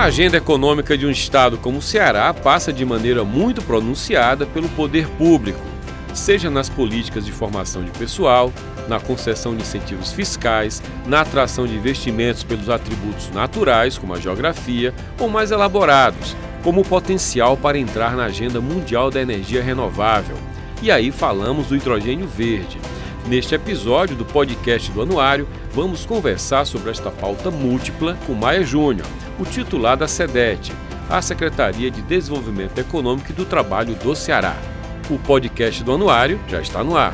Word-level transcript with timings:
A 0.00 0.04
agenda 0.04 0.38
econômica 0.38 0.96
de 0.96 1.04
um 1.04 1.10
estado 1.10 1.58
como 1.58 1.76
o 1.76 1.82
Ceará 1.82 2.32
passa 2.32 2.72
de 2.72 2.86
maneira 2.86 3.22
muito 3.22 3.60
pronunciada 3.60 4.46
pelo 4.46 4.66
poder 4.70 5.06
público, 5.06 5.60
seja 6.14 6.48
nas 6.48 6.70
políticas 6.70 7.26
de 7.26 7.30
formação 7.30 7.84
de 7.84 7.90
pessoal, 7.90 8.50
na 8.88 8.98
concessão 8.98 9.54
de 9.54 9.60
incentivos 9.60 10.10
fiscais, 10.10 10.82
na 11.04 11.20
atração 11.20 11.66
de 11.66 11.74
investimentos 11.74 12.42
pelos 12.42 12.70
atributos 12.70 13.30
naturais, 13.30 13.98
como 13.98 14.14
a 14.14 14.18
geografia, 14.18 14.94
ou 15.18 15.28
mais 15.28 15.50
elaborados, 15.50 16.34
como 16.62 16.80
o 16.80 16.84
potencial 16.84 17.54
para 17.54 17.76
entrar 17.76 18.16
na 18.16 18.24
agenda 18.24 18.58
mundial 18.58 19.10
da 19.10 19.20
energia 19.20 19.62
renovável. 19.62 20.38
E 20.80 20.90
aí 20.90 21.10
falamos 21.10 21.66
do 21.66 21.76
hidrogênio 21.76 22.26
verde. 22.26 22.78
Neste 23.28 23.54
episódio 23.54 24.16
do 24.16 24.24
podcast 24.24 24.90
do 24.90 25.02
Anuário, 25.02 25.46
vamos 25.72 26.04
conversar 26.04 26.64
sobre 26.64 26.90
esta 26.90 27.10
pauta 27.10 27.50
múltipla 27.50 28.16
com 28.26 28.32
Maia 28.32 28.64
Júnior, 28.64 29.06
o 29.38 29.44
titular 29.44 29.96
da 29.96 30.08
SEDET, 30.08 30.72
a 31.08 31.22
Secretaria 31.22 31.90
de 31.90 32.02
Desenvolvimento 32.02 32.78
Econômico 32.78 33.30
e 33.30 33.34
do 33.34 33.44
Trabalho 33.44 33.94
do 33.94 34.16
Ceará. 34.16 34.56
O 35.08 35.18
podcast 35.18 35.84
do 35.84 35.92
Anuário 35.92 36.40
já 36.48 36.60
está 36.60 36.82
no 36.82 36.96
ar. 36.96 37.12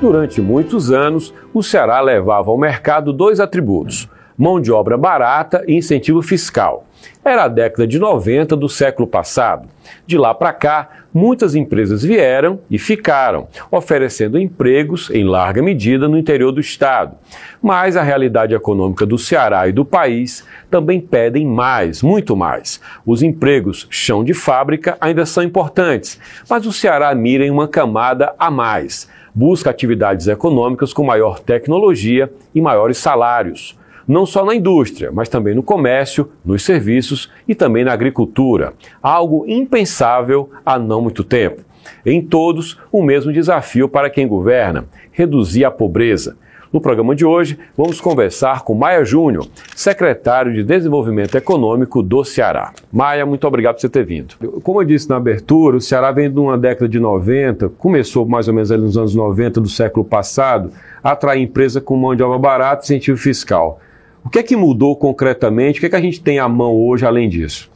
Durante 0.00 0.40
muitos 0.40 0.92
anos, 0.92 1.32
o 1.52 1.62
Ceará 1.62 2.00
levava 2.00 2.50
ao 2.50 2.58
mercado 2.58 3.12
dois 3.12 3.40
atributos: 3.40 4.08
mão 4.36 4.60
de 4.60 4.70
obra 4.70 4.98
barata 4.98 5.64
e 5.66 5.74
incentivo 5.74 6.20
fiscal. 6.22 6.86
Era 7.24 7.44
a 7.44 7.48
década 7.48 7.86
de 7.86 7.98
90 7.98 8.56
do 8.56 8.68
século 8.68 9.06
passado. 9.08 9.68
De 10.06 10.18
lá 10.18 10.34
para 10.34 10.52
cá, 10.52 11.03
muitas 11.14 11.54
empresas 11.54 12.02
vieram 12.02 12.58
e 12.68 12.76
ficaram, 12.76 13.46
oferecendo 13.70 14.36
empregos 14.36 15.08
em 15.10 15.22
larga 15.22 15.62
medida 15.62 16.08
no 16.08 16.18
interior 16.18 16.50
do 16.50 16.60
estado. 16.60 17.16
Mas 17.62 17.96
a 17.96 18.02
realidade 18.02 18.52
econômica 18.52 19.06
do 19.06 19.16
Ceará 19.16 19.68
e 19.68 19.72
do 19.72 19.84
país 19.84 20.44
também 20.68 21.00
pedem 21.00 21.46
mais, 21.46 22.02
muito 22.02 22.36
mais. 22.36 22.80
Os 23.06 23.22
empregos 23.22 23.86
chão 23.88 24.24
de 24.24 24.34
fábrica 24.34 24.98
ainda 25.00 25.24
são 25.24 25.44
importantes, 25.44 26.18
mas 26.50 26.66
o 26.66 26.72
Ceará 26.72 27.14
mira 27.14 27.46
em 27.46 27.50
uma 27.50 27.68
camada 27.68 28.34
a 28.36 28.50
mais. 28.50 29.08
Busca 29.32 29.70
atividades 29.70 30.26
econômicas 30.26 30.92
com 30.92 31.04
maior 31.04 31.38
tecnologia 31.38 32.32
e 32.52 32.60
maiores 32.60 32.98
salários 32.98 33.76
não 34.06 34.26
só 34.26 34.44
na 34.44 34.54
indústria, 34.54 35.10
mas 35.12 35.28
também 35.28 35.54
no 35.54 35.62
comércio, 35.62 36.30
nos 36.44 36.62
serviços 36.62 37.30
e 37.48 37.54
também 37.54 37.84
na 37.84 37.92
agricultura, 37.92 38.74
algo 39.02 39.44
impensável 39.46 40.50
há 40.64 40.78
não 40.78 41.00
muito 41.00 41.24
tempo. 41.24 41.62
Em 42.04 42.22
todos, 42.22 42.78
o 42.90 43.02
mesmo 43.02 43.32
desafio 43.32 43.88
para 43.88 44.10
quem 44.10 44.26
governa: 44.26 44.86
reduzir 45.12 45.64
a 45.64 45.70
pobreza. 45.70 46.36
No 46.74 46.80
programa 46.80 47.14
de 47.14 47.24
hoje, 47.24 47.56
vamos 47.76 48.00
conversar 48.00 48.62
com 48.62 48.74
Maia 48.74 49.04
Júnior, 49.04 49.46
secretário 49.76 50.52
de 50.52 50.64
Desenvolvimento 50.64 51.36
Econômico 51.36 52.02
do 52.02 52.24
Ceará. 52.24 52.72
Maia, 52.92 53.24
muito 53.24 53.46
obrigado 53.46 53.76
por 53.76 53.82
você 53.82 53.88
ter 53.88 54.04
vindo. 54.04 54.34
Como 54.60 54.82
eu 54.82 54.84
disse 54.84 55.08
na 55.08 55.14
abertura, 55.14 55.76
o 55.76 55.80
Ceará 55.80 56.10
vem 56.10 56.28
de 56.28 56.36
uma 56.36 56.58
década 56.58 56.88
de 56.88 56.98
90, 56.98 57.68
começou 57.78 58.26
mais 58.26 58.48
ou 58.48 58.54
menos 58.54 58.72
ali 58.72 58.82
nos 58.82 58.98
anos 58.98 59.14
90 59.14 59.60
do 59.60 59.68
século 59.68 60.04
passado, 60.04 60.72
a 61.00 61.12
atrair 61.12 61.42
empresa 61.42 61.80
com 61.80 61.96
mão 61.96 62.16
de 62.16 62.24
obra 62.24 62.38
barata 62.40 62.82
e 62.82 62.84
incentivo 62.86 63.18
fiscal. 63.18 63.78
O 64.24 64.30
que 64.30 64.38
é 64.38 64.42
que 64.42 64.56
mudou 64.56 64.96
concretamente? 64.96 65.78
O 65.78 65.80
que 65.80 65.86
é 65.86 65.90
que 65.90 65.96
a 65.96 66.00
gente 66.00 66.22
tem 66.22 66.38
à 66.38 66.48
mão 66.48 66.74
hoje 66.74 67.04
além 67.04 67.28
disso? 67.28 67.70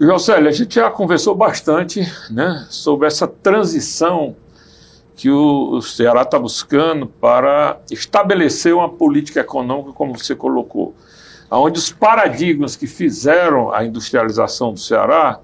Josélio, 0.00 0.48
a 0.48 0.52
gente 0.52 0.74
já 0.74 0.90
conversou 0.90 1.34
bastante 1.34 2.00
né, 2.30 2.66
sobre 2.70 3.06
essa 3.06 3.26
transição 3.26 4.34
que 5.16 5.30
o 5.30 5.80
Ceará 5.80 6.22
está 6.22 6.38
buscando 6.38 7.06
para 7.06 7.80
estabelecer 7.90 8.74
uma 8.74 8.88
política 8.88 9.40
econômica, 9.40 9.92
como 9.92 10.16
você 10.16 10.34
colocou, 10.34 10.94
onde 11.50 11.78
os 11.78 11.90
paradigmas 11.90 12.76
que 12.76 12.86
fizeram 12.86 13.72
a 13.72 13.84
industrialização 13.84 14.72
do 14.74 14.78
Ceará 14.78 15.40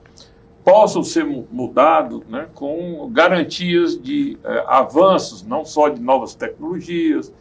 possam 0.63 1.03
ser 1.03 1.25
mudados 1.25 2.21
né, 2.29 2.47
com 2.55 3.09
garantias 3.11 4.01
de 4.01 4.39
eh, 4.45 4.65
avanços, 4.69 5.43
não 5.43 5.65
só 5.65 5.89
de 5.89 6.01
novas 6.01 6.35
tecnologias, 6.35 7.33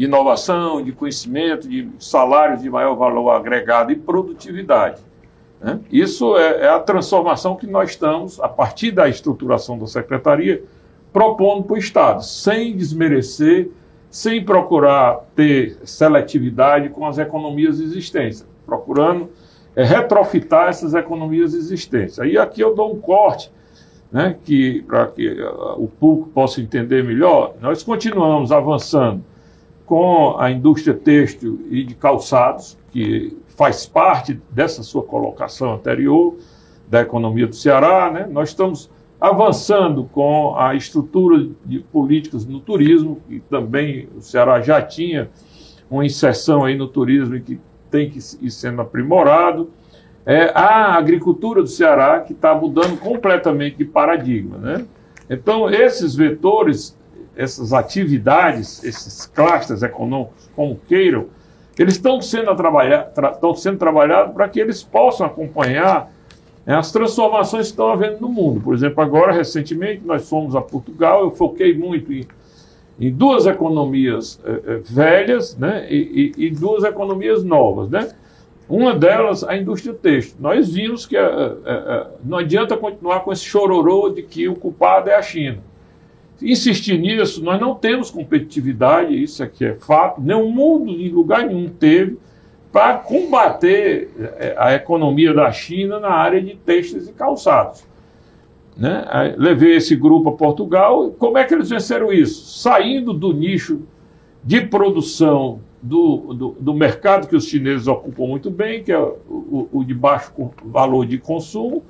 de 0.00 0.06
inovação, 0.06 0.82
de 0.82 0.92
conhecimento, 0.92 1.68
de 1.68 1.86
salários 1.98 2.62
de 2.62 2.70
maior 2.70 2.94
valor 2.94 3.32
agregado 3.32 3.92
e 3.92 3.96
produtividade. 3.96 4.98
Né? 5.60 5.78
Isso 5.92 6.38
é, 6.38 6.62
é, 6.62 6.68
a 6.70 6.80
transformação 6.80 7.54
que 7.54 7.66
nós 7.66 7.90
estamos, 7.90 8.40
a 8.40 8.48
partir 8.48 8.92
da 8.92 9.10
estruturação 9.10 9.78
da 9.78 9.86
secretaria, 9.86 10.64
propondo 11.12 11.64
para 11.64 11.74
o 11.74 11.76
Estado, 11.76 12.24
sem 12.24 12.74
desmerecer, 12.74 13.68
sem 14.10 14.42
procurar 14.42 15.20
ter 15.36 15.76
seletividade 15.84 16.88
com 16.88 17.06
as 17.06 17.18
economias 17.18 17.78
existentes, 17.78 18.46
procurando 18.64 19.28
é, 19.76 19.84
retrofitar 19.84 20.70
essas 20.70 20.94
economias 20.94 21.52
existentes. 21.52 22.18
Aí 22.18 22.38
aqui 22.38 22.62
eu 22.62 22.74
dou 22.74 22.94
um 22.94 22.98
corte, 22.98 23.52
né, 24.10 24.34
que 24.46 24.80
para 24.80 25.08
que 25.08 25.28
uh, 25.28 25.74
o 25.76 25.88
público 25.88 26.30
possa 26.30 26.58
entender 26.62 27.04
melhor, 27.04 27.54
nós 27.60 27.82
continuamos 27.82 28.50
avançando 28.50 29.28
com 29.90 30.36
a 30.38 30.52
indústria 30.52 30.94
têxtil 30.94 31.66
e 31.68 31.82
de 31.82 31.96
calçados, 31.96 32.78
que 32.92 33.36
faz 33.48 33.86
parte 33.86 34.40
dessa 34.48 34.84
sua 34.84 35.02
colocação 35.02 35.74
anterior 35.74 36.36
da 36.88 37.00
economia 37.00 37.48
do 37.48 37.56
Ceará. 37.56 38.08
Né? 38.08 38.28
Nós 38.30 38.50
estamos 38.50 38.88
avançando 39.20 40.04
com 40.12 40.54
a 40.56 40.76
estrutura 40.76 41.44
de 41.64 41.80
políticas 41.80 42.46
no 42.46 42.60
turismo, 42.60 43.20
e 43.28 43.40
também 43.40 44.08
o 44.16 44.20
Ceará 44.20 44.60
já 44.60 44.80
tinha 44.80 45.28
uma 45.90 46.06
inserção 46.06 46.64
aí 46.64 46.76
no 46.76 46.86
turismo 46.86 47.40
que 47.40 47.58
tem 47.90 48.08
que 48.08 48.20
ir 48.40 48.50
sendo 48.52 48.80
aprimorado. 48.82 49.70
É, 50.24 50.52
a 50.54 50.94
agricultura 50.94 51.62
do 51.62 51.68
Ceará 51.68 52.20
que 52.20 52.32
está 52.32 52.54
mudando 52.54 52.96
completamente 53.00 53.78
de 53.78 53.86
paradigma. 53.86 54.56
Né? 54.56 54.86
Então, 55.28 55.68
esses 55.68 56.14
vetores 56.14 56.96
essas 57.40 57.72
atividades, 57.72 58.84
esses 58.84 59.24
clusters 59.26 59.82
econômicos, 59.82 60.50
como 60.54 60.78
queiram, 60.86 61.26
eles 61.78 61.94
estão 61.94 62.20
sendo, 62.20 62.54
tra, 62.54 63.38
sendo 63.56 63.78
trabalhados 63.78 64.34
para 64.34 64.46
que 64.46 64.60
eles 64.60 64.82
possam 64.82 65.26
acompanhar 65.26 66.12
né, 66.66 66.76
as 66.76 66.92
transformações 66.92 67.66
que 67.66 67.72
estão 67.72 67.90
havendo 67.90 68.20
no 68.20 68.28
mundo. 68.28 68.60
Por 68.60 68.74
exemplo, 68.74 69.02
agora, 69.02 69.32
recentemente, 69.32 70.02
nós 70.04 70.28
fomos 70.28 70.54
a 70.54 70.60
Portugal, 70.60 71.22
eu 71.22 71.30
foquei 71.30 71.74
muito 71.74 72.12
em, 72.12 72.26
em 73.00 73.10
duas 73.10 73.46
economias 73.46 74.38
eh, 74.44 74.60
eh 74.66 74.80
velhas 74.84 75.56
né, 75.56 75.86
e, 75.90 76.34
e, 76.36 76.46
e, 76.46 76.50
duas 76.50 76.84
economias 76.84 77.42
novas. 77.42 77.88
Né? 77.88 78.10
Uma 78.68 78.94
delas, 78.94 79.42
a 79.42 79.56
indústria 79.56 79.94
têxtil. 79.94 80.36
Nós 80.38 80.68
vimos 80.68 81.06
que 81.06 81.16
eh, 81.16 82.06
não 82.22 82.36
adianta 82.36 82.76
continuar 82.76 83.20
com 83.20 83.32
esse 83.32 83.44
chororô 83.44 84.10
de 84.10 84.22
que 84.22 84.46
o 84.46 84.54
culpado 84.54 85.08
é 85.08 85.14
a 85.14 85.22
China 85.22 85.69
insistir 86.42 86.98
nisso, 86.98 87.42
nós 87.42 87.60
não 87.60 87.74
temos 87.74 88.10
competitividade, 88.10 89.22
isso 89.22 89.42
aqui 89.42 89.64
é 89.64 89.74
fato, 89.74 90.20
nenhum 90.20 90.50
mundo, 90.50 90.90
em 90.90 91.08
lugar 91.08 91.46
nenhum 91.46 91.68
teve, 91.68 92.18
para 92.72 92.98
combater 92.98 94.10
é, 94.38 94.54
a 94.56 94.74
economia 94.74 95.34
da 95.34 95.50
China 95.50 95.98
na 95.98 96.10
área 96.10 96.40
de 96.40 96.54
textos 96.54 97.08
e 97.08 97.12
calçados. 97.12 97.84
Né? 98.76 99.34
Levei 99.36 99.76
esse 99.76 99.96
grupo 99.96 100.30
a 100.30 100.32
Portugal, 100.32 101.10
como 101.18 101.36
é 101.36 101.44
que 101.44 101.52
eles 101.52 101.68
venceram 101.68 102.12
isso? 102.12 102.58
Saindo 102.60 103.12
do 103.12 103.32
nicho 103.32 103.82
de 104.42 104.60
produção 104.60 105.60
do, 105.82 106.34
do, 106.34 106.56
do 106.60 106.74
mercado 106.74 107.26
que 107.26 107.36
os 107.36 107.46
chineses 107.46 107.86
ocupam 107.86 108.26
muito 108.26 108.50
bem, 108.50 108.82
que 108.82 108.92
é 108.92 108.98
o, 108.98 109.18
o, 109.28 109.68
o 109.72 109.84
de 109.84 109.94
baixo 109.94 110.32
valor 110.64 111.06
de 111.06 111.18
consumo, 111.18 111.82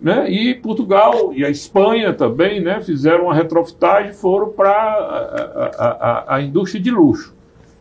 né? 0.00 0.30
E 0.30 0.54
Portugal 0.54 1.32
e 1.34 1.44
a 1.44 1.50
Espanha 1.50 2.12
também 2.14 2.60
né, 2.60 2.80
fizeram 2.80 3.24
uma 3.24 3.34
retrofitagem 3.34 4.10
e 4.10 4.14
foram 4.14 4.48
para 4.48 4.72
a, 4.72 5.70
a, 5.78 6.36
a, 6.36 6.42
indústria 6.42 6.80
de 6.80 6.90
luxo. 6.90 7.34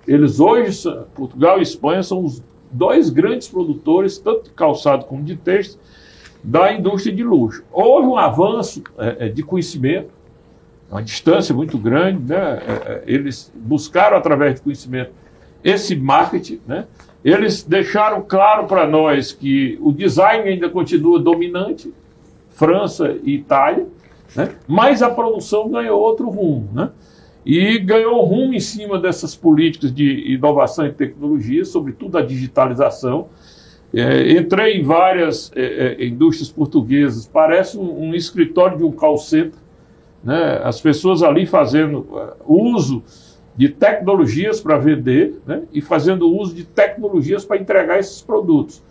Eles 0.08 0.40
hoje, 0.40 0.84
Portugal 1.16 1.60
e 1.60 1.62
Espanha, 1.62 2.04
são 2.04 2.24
os 2.26 2.44
dois 2.72 3.10
grandes 3.10 3.48
produtores, 3.48 4.18
tanto 4.18 4.46
de 4.46 4.50
calçado 4.52 5.06
como 5.06 5.24
de 5.24 5.36
texto, 5.36 5.80
da 6.44 6.74
indústria 6.74 7.16
de 7.16 7.24
luxo. 7.24 7.64
Houve 7.72 8.08
um 8.08 8.18
avanço 8.18 8.84
é, 8.98 9.28
é 9.28 9.30
de 9.30 9.44
conhecimento, 9.44 10.10
uma 10.90 11.04
distância 11.04 11.54
muito 11.54 11.78
grande, 11.78 12.20
né? 12.20 12.62
É, 12.68 12.72
é, 12.72 13.04
eles 13.06 13.52
buscaram, 13.56 14.18
através 14.18 14.56
de 14.56 14.62
conhecimento, 14.62 15.12
esse 15.64 15.96
marketing, 15.96 16.60
né? 16.68 16.86
Eles 17.24 17.64
deixaram 17.64 18.22
claro 18.22 18.66
para 18.66 18.88
nós 18.88 19.32
que 19.32 19.78
o 19.82 19.92
design 19.92 20.48
ainda 20.48 20.70
continua 20.70 21.20
dominante, 21.20 21.94
França 22.50 23.16
e 23.24 23.36
Itália, 23.36 23.88
né? 24.36 24.56
mas 24.68 25.02
a 25.02 25.10
produção 25.10 25.70
ganhou 25.70 26.00
outro 26.00 26.30
rumo. 26.30 26.70
Né? 26.74 26.90
E 27.46 27.80
ganhou 27.80 28.24
rumo 28.26 28.54
em 28.54 28.60
cima 28.60 29.00
dessas 29.00 29.36
políticas 29.36 29.94
de 29.94 30.34
inovação 30.34 30.86
e 30.86 30.92
tecnologia, 30.92 31.64
sobretudo 31.66 32.18
a 32.18 32.22
digitalização. 32.22 33.28
É, 33.94 34.34
entrei 34.34 34.78
em 34.78 34.84
várias 34.84 35.52
é, 35.56 35.98
é, 36.00 36.06
indústrias 36.06 36.52
portuguesas, 36.52 37.28
parece 37.28 37.78
um, 37.78 38.10
um, 38.10 38.14
escritório 38.14 38.78
de 38.78 38.84
um 38.84 38.92
call 38.92 39.18
center, 39.18 39.58
né? 40.24 40.62
as 40.64 40.80
pessoas 40.80 41.24
ali 41.24 41.48
fazendo 41.48 42.02
uh, 42.12 42.36
uso 42.46 43.04
de 43.60 43.68
tecnologias 43.68 44.62
para 44.62 44.78
vender 44.78 45.42
né, 45.46 45.64
e 45.74 45.82
fazendo 45.82 46.34
uso 46.34 46.56
de 46.56 46.64
tecnologias 46.64 47.44
para 47.44 47.58
entregar 47.58 48.00
esses 48.00 48.22
produtos, 48.22 48.82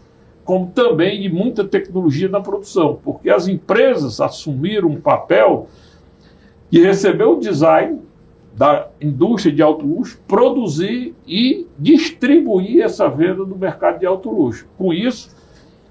como 0.48 0.68
também 0.68 1.20
de 1.20 1.28
muita 1.28 1.62
tecnologia 1.62 2.26
na 2.26 2.40
produção, 2.40 2.98
porque 3.04 3.28
as 3.28 3.46
empresas 3.46 4.18
assumiram 4.18 4.88
um 4.88 4.98
papel 4.98 5.68
de 6.70 6.82
receber 6.82 7.24
o 7.24 7.38
design 7.38 8.00
da 8.54 8.88
indústria 8.98 9.54
de 9.54 9.60
alto 9.60 9.84
luxo, 9.84 10.18
produzir 10.26 11.14
e 11.26 11.66
distribuir 11.78 12.82
essa 12.82 13.10
venda 13.10 13.44
no 13.44 13.56
mercado 13.56 13.98
de 13.98 14.06
alto 14.06 14.30
luxo. 14.30 14.66
Com 14.78 14.90
isso, 14.90 15.36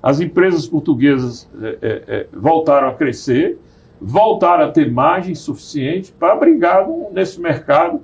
as 0.01 0.19
empresas 0.19 0.65
portuguesas 0.65 1.47
é, 1.61 1.67
é, 1.67 2.03
é 2.07 2.27
voltaram 2.33 2.87
a 2.87 2.95
crescer, 2.95 3.59
voltaram 4.01 4.65
a 4.65 4.71
ter 4.71 4.91
margem 4.91 5.35
suficiente 5.35 6.11
para 6.11 6.35
brigar 6.35 6.83
nesse 7.11 7.39
mercado 7.39 8.01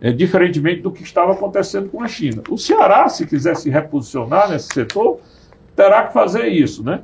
é, 0.00 0.10
diferentemente 0.10 0.80
do 0.80 0.90
que 0.90 1.04
estava 1.04 1.30
acontecendo 1.30 1.88
com 1.90 2.02
a 2.02 2.08
China. 2.08 2.42
O 2.50 2.58
Ceará, 2.58 3.08
se 3.08 3.24
quiser 3.24 3.54
se 3.54 3.70
reposicionar 3.70 4.50
nesse 4.50 4.66
setor, 4.74 5.20
terá 5.74 6.04
que 6.04 6.12
fazer 6.12 6.48
isso, 6.48 6.82
né? 6.82 7.00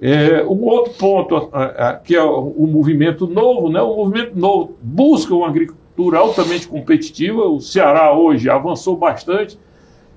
É, 0.00 0.44
um 0.44 0.64
outro 0.64 0.94
ponto 0.94 1.50
que 2.04 2.14
é 2.14 2.22
o, 2.22 2.54
o, 2.56 2.66
movimento 2.68 3.26
novo, 3.26 3.68
né? 3.68 3.82
O 3.82 3.96
movimento 3.96 4.38
novo 4.38 4.76
busca 4.80 5.34
uma 5.34 5.48
agricultura 5.48 6.18
altamente 6.18 6.68
competitiva. 6.68 7.42
O 7.42 7.60
Ceará 7.60 8.12
hoje 8.12 8.48
avançou 8.48 8.96
bastante. 8.96 9.58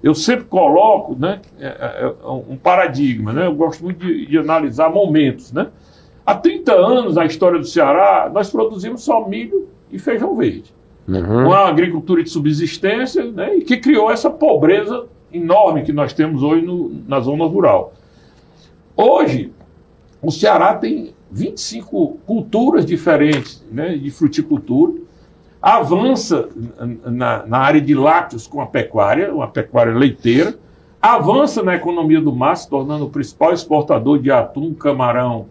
Eu 0.04 0.14
sempre 0.14 0.46
coloco, 0.46 1.16
né, 1.16 1.42
é, 1.60 1.68
é, 1.68 2.14
é 2.24 2.28
um 2.28 2.58
paradigma, 2.58 3.34
né? 3.34 3.48
Eu 3.48 3.56
gosto 3.56 3.84
muito 3.84 4.06
de, 4.06 4.26
de 4.28 4.38
analisar 4.38 4.90
momentos, 4.90 5.52
né? 5.52 5.68
Há 6.26 6.36
30 6.36 6.74
anos 6.74 7.16
na 7.16 7.26
história 7.26 7.58
do 7.58 7.66
Ceará, 7.66 8.30
nós 8.32 8.50
produzimos 8.50 9.04
só 9.04 9.28
milho 9.28 9.68
e 9.92 9.98
feijão 9.98 10.36
verde 10.36 10.72
uhum. 11.08 11.48
uma 11.48 11.68
agricultura 11.68 12.24
de 12.24 12.30
subsistência, 12.30 13.24
né, 13.32 13.56
e 13.56 13.62
que 13.62 13.78
criou 13.78 14.12
essa 14.12 14.30
pobreza 14.30 15.06
enorme 15.34 15.84
que 15.84 15.94
nós 15.94 16.14
temos 16.14 16.44
hoje 16.44 16.66
no, 16.66 16.90
na 17.08 17.20
zona 17.20 17.46
rural. 17.46 17.94
Hoje, 18.96 19.52
o 20.22 20.32
Ceará 20.32 20.76
tem 20.76 21.14
25 21.32 22.20
culturas 22.26 22.86
diferentes 22.86 23.66
né, 23.72 23.96
de 23.98 24.12
fruticultura, 24.12 24.94
avança 25.62 26.50
na, 27.06 27.46
na, 27.46 27.58
área 27.58 27.80
de 27.80 27.94
lácteos 27.96 28.48
com 28.48 28.62
a 28.62 28.66
pecuária, 28.66 29.34
uma 29.34 29.48
pecuária 29.48 29.94
leiteira, 29.94 30.56
avança 31.02 31.64
na 31.64 31.76
economia 31.76 32.20
do 32.20 32.36
mar, 32.36 32.56
se 32.56 32.70
tornando 32.70 33.06
o 33.06 33.10
principal 33.10 33.54
exportador 33.54 34.20
de 34.20 34.32
atum, 34.32 34.74
camarão 34.74 35.48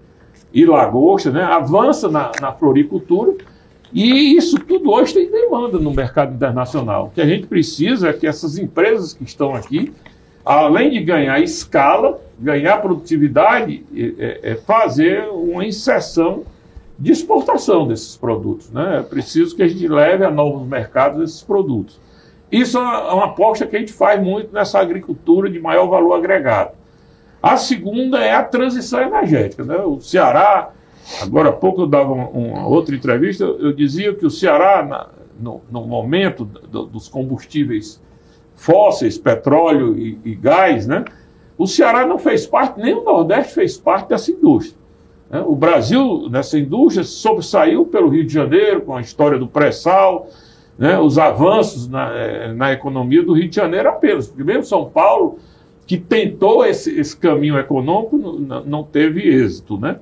e 0.53 0.67
lagosta, 0.67 1.31
né, 1.31 1.43
avança 1.43 2.09
na, 2.09 2.31
na 2.41 2.53
floricultura 2.53 3.35
e 3.93 4.37
isso 4.37 4.59
tudo 4.61 4.91
hoje 4.91 5.15
tem 5.15 5.31
demanda 5.31 5.79
no 5.79 5.93
mercado 5.93 6.35
internacional. 6.35 7.07
O 7.07 7.11
que 7.11 7.21
a 7.21 7.27
gente 7.27 7.47
precisa 7.47 8.11
é 8.11 8.13
que 8.13 8.27
essas 8.27 8.57
empresas 8.57 9.13
que 9.13 9.25
estão 9.25 9.55
aqui, 9.55 9.93
além 10.45 10.91
de 10.91 11.01
ganhar 11.01 11.41
escala, 11.41 12.21
ganhar 12.39 12.79
produtividade, 12.79 13.85
é, 13.95 14.53
é 14.53 14.55
fazer 14.55 15.29
uma 15.31 15.65
inserção 15.65 16.45
de 16.99 17.11
exportação 17.11 17.89
desses 17.89 18.17
produtos. 18.17 18.71
Né? 18.71 18.99
É 18.99 19.03
preciso 19.03 19.57
que 19.57 19.63
a 19.63 19.69
gente 19.69 19.89
leve 19.89 20.25
a 20.25 20.31
novos 20.31 20.67
mercados 20.69 21.23
esses 21.23 21.43
produtos. 21.43 21.99
Isso 22.53 22.79
é 22.79 22.81
uma 22.81 23.27
aposta 23.27 23.67
que 23.67 23.77
a 23.77 23.79
gente 23.79 23.93
faz 23.93 24.23
muito 24.23 24.53
nessa 24.53 24.79
agricultura 24.79 25.49
de 25.49 25.59
maior 25.59 25.87
valor 25.87 26.15
agregado. 26.15 26.73
A 27.43 27.57
segunda 27.57 28.19
é 28.19 28.35
a 28.35 28.43
transição 28.43 29.01
energética. 29.01 29.65
Né? 29.65 29.77
O 29.77 30.01
Ceará 30.01 30.71
Agora 31.23 31.49
há 31.49 31.53
pouco 31.53 31.83
eu 31.83 31.87
dava 31.87 32.13
uma, 32.13 32.29
uma 32.29 32.67
outra 32.67 32.95
entrevista, 32.95 33.45
eu 33.45 33.73
dizia 33.73 34.15
que 34.15 34.25
o 34.25 34.31
Ceará, 34.31 34.85
na, 34.85 35.09
no, 35.39 35.61
no, 35.71 35.87
momento 35.87 36.45
do, 36.45 36.85
dos 36.85 37.09
combustíveis 37.09 38.01
fósseis, 38.55 39.19
petróleo 39.19 39.99
e, 39.99 40.19
e, 40.25 40.35
gás, 40.35 40.87
né, 40.87 41.05
o 41.57 41.67
Ceará 41.67 42.07
não 42.07 42.19
fez 42.19 42.47
parte, 42.47 42.81
nem 42.81 42.95
o 42.95 43.05
Nordeste 43.05 43.55
fez 43.55 43.77
parte 43.77 44.09
dessa 44.09 44.31
indústria. 44.31 44.79
Né? 45.31 45.43
O 45.47 45.55
Brasil, 45.55 46.29
nessa 46.31 46.59
indústria, 46.59 47.05
sobressaiu 47.05 47.87
pelo 47.87 48.09
Rio 48.09 48.25
de 48.25 48.33
Janeiro, 48.33 48.83
com 48.83 48.97
a 48.97 49.01
história 49.01 49.39
do 49.39 49.47
pré-sal, 49.47 50.29
né, 50.79 50.99
os 50.99 51.19
avanços 51.19 51.87
na, 51.89 52.11
eh, 52.15 52.53
na 52.55 52.73
economia 52.73 53.23
do 53.23 53.35
Rio 53.35 53.49
de 53.49 53.57
Janeiro 53.57 53.89
apenas. 53.91 54.33
Mesmo 54.35 54.65
São 54.65 54.87
Paulo, 54.87 55.39
que 55.87 55.99
tentou 55.99 56.65
esse, 56.65 56.99
esse 56.99 57.17
caminho 57.17 57.59
econômico, 57.59 58.17
não, 58.17 58.65
não 58.65 58.83
teve 58.83 59.29
êxito. 59.29 59.79
Né? 59.79 59.99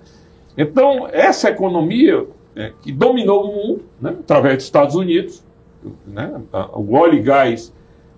Então, 0.58 1.08
essa 1.12 1.50
economia 1.50 2.26
é, 2.56 2.72
que 2.82 2.90
dominou 2.90 3.44
o 3.44 3.54
mundo, 3.54 3.84
né, 4.00 4.16
através 4.18 4.56
dos 4.56 4.64
Estados 4.64 4.96
Unidos, 4.96 5.44
né, 6.04 6.40
o 6.74 6.94
óleo 6.94 7.14
e 7.14 7.22
gás, 7.22 7.72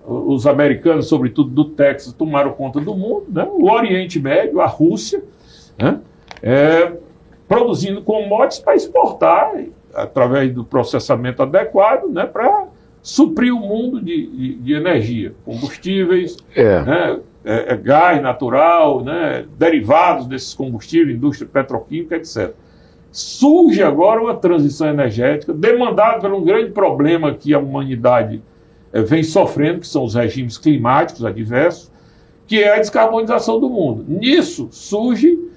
os 0.07 0.47
americanos, 0.47 1.07
sobretudo 1.07 1.51
do 1.51 1.67
Texas, 1.67 2.15
tomaram 2.15 2.53
conta 2.53 2.81
do 2.81 2.95
mundo, 2.95 3.27
né, 3.29 3.47
o 3.47 3.71
Oriente 3.71 4.19
Médio, 4.19 4.59
a 4.59 4.67
Rússia, 4.67 5.23
né, 5.79 6.01
é, 6.43 6.95
produzindo 7.47 8.01
commodities 8.01 8.61
para 8.61 8.75
exportar, 8.75 9.53
através 9.93 10.51
do 10.55 10.65
processamento 10.65 11.43
adequado, 11.43 12.09
né, 12.09 12.25
para 12.25 12.69
suprir 13.03 13.55
o 13.55 13.61
mundo 13.61 14.01
de, 14.01 14.27
de, 14.27 14.55
de 14.55 14.73
energia, 14.73 15.35
combustíveis, 15.45 16.39
é. 16.57 16.83
Né, 16.83 17.21
é, 17.45 17.73
é 17.73 17.77
gás 17.77 18.23
natural, 18.23 19.03
né, 19.03 19.45
derivados 19.59 20.27
desses 20.27 20.55
combustíveis, 20.55 21.17
indústria 21.17 21.49
petroquímica, 21.51 22.17
etc. 22.17 22.53
Surge 23.11 23.83
agora 23.83 24.21
uma 24.21 24.37
transição 24.37 24.89
energética 24.89 25.53
demandada 25.53 26.21
por 26.21 26.33
um 26.33 26.45
grande 26.45 26.71
problema 26.71 27.35
que 27.35 27.53
a 27.53 27.59
humanidade 27.59 28.43
é, 28.93 29.03
vem 29.03 29.23
sofrendo, 29.23 29.81
que 29.81 29.87
são 29.87 30.05
os 30.05 30.15
regimes 30.15 30.59
climáticos 30.59 31.25
adversos, 31.25 31.91
que 32.47 32.63
é 32.63 32.75
a 32.75 32.79
descarbonização 32.79 33.59
do 33.59 33.69
mundo. 33.69 34.05
Nisso 34.07 34.69
surge 34.71 35.50